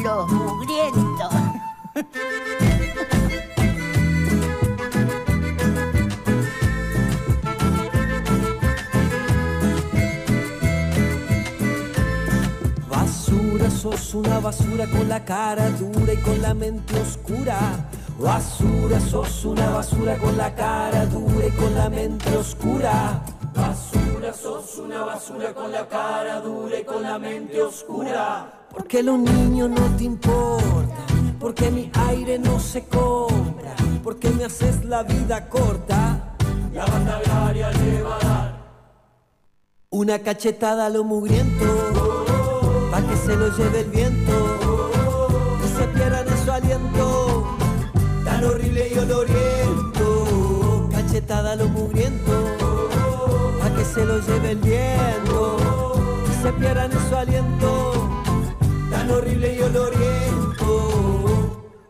los 0.01 0.31
mugrientos. 0.31 1.33
Basura, 12.89 13.71
sos 13.71 14.15
una 14.15 14.41
basura 14.41 14.87
con 14.87 15.09
la 15.09 15.25
cara 15.25 15.71
dura 15.71 16.13
y 16.13 16.17
con 16.19 16.41
la 16.41 16.55
mente 16.55 16.99
oscura. 17.01 17.59
Basura, 18.19 19.01
sos 19.01 19.45
una 19.45 19.71
basura 19.71 20.17
con 20.19 20.37
la 20.37 20.55
cara 20.55 21.07
dura 21.07 21.47
y 21.47 21.51
con 21.51 21.75
la 21.75 21.89
mente 21.89 22.37
oscura. 22.37 23.23
Basura, 23.55 24.33
sos 24.33 24.79
una 24.79 25.05
basura 25.05 25.53
con 25.53 25.73
la 25.73 25.87
cara 25.89 26.41
dura 26.41 26.79
y 26.79 26.85
con 26.85 27.03
la 27.03 27.19
mente 27.19 27.61
oscura. 27.63 28.62
Porque 28.73 29.03
los 29.03 29.19
niños 29.19 29.71
no 29.71 29.97
te 29.97 30.05
importan, 30.05 31.37
porque 31.39 31.71
mi 31.71 31.91
aire 32.09 32.39
no 32.39 32.59
se 32.59 32.85
compra, 32.85 33.75
porque 34.03 34.31
me 34.31 34.45
haces 34.45 34.85
la 34.85 35.03
vida 35.03 35.49
corta. 35.49 36.37
La 36.73 36.87
banda 36.87 37.19
agraria 37.19 37.71
le 37.71 38.03
va 38.03 38.17
a 38.17 38.21
dar 38.21 38.63
una 39.93 40.19
cachetada 40.21 40.87
a 40.87 40.89
lo 40.89 41.05
mugriento, 41.05 41.67
pa' 42.91 43.03
que 43.03 43.15
se 43.15 43.37
lo 43.37 43.55
lleve 43.55 43.81
el 43.81 43.91
viento 43.91 44.33
y 45.63 45.69
se 45.79 45.87
pierdan 45.89 46.27
en 46.27 46.45
su 46.45 46.51
aliento, 46.51 47.57
tan 48.25 48.43
horrible 48.43 48.91
y 48.95 48.99
oloriento. 48.99 50.89
Cachetada 50.93 51.53
a 51.53 51.57
lo 51.57 51.69
mugriento, 51.69 52.33
pa' 53.61 53.71
que 53.77 53.85
se 53.85 54.03
lo 54.07 54.19
lleve 54.21 54.53
el 54.53 54.59
viento 54.59 55.59
y 56.31 56.43
se 56.43 56.53
pierdan 56.55 56.91
en 56.91 57.09
su 57.11 57.15
aliento, 57.15 57.92
horrible 59.13 59.55
y 59.55 59.61
oloriento. 59.61 61.12